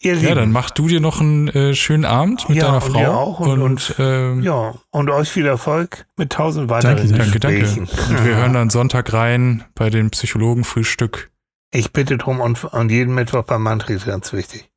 [0.00, 2.82] Ihr Lieben, Ja, dann mach du dir noch einen äh, schönen Abend mit Ja, deiner
[2.84, 3.00] und Frau.
[3.00, 7.60] ihr auch und- und- ähm, ja, und euch viel Erfolg mit tausend weiteren danke, danke.
[7.60, 7.88] Gesprächen.
[8.08, 11.30] Und wir hören dann Sonntag rein bei dem Psychologen-Frühstück.
[11.74, 14.70] Ich bitte drum und, und jeden Mittwoch beim Manfred, ganz wichtig.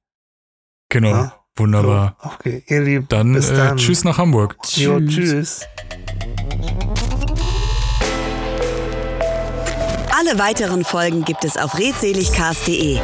[0.89, 1.09] Genau.
[1.09, 1.33] Ja.
[1.55, 2.17] Wunderbar.
[2.23, 3.77] So, okay, ihr Lieben, Dann, bis äh, dann.
[3.77, 4.57] tschüss nach Hamburg.
[4.75, 5.61] Jo, tschüss.
[10.09, 12.99] Alle weiteren Folgen gibt es auf redseligcast.de.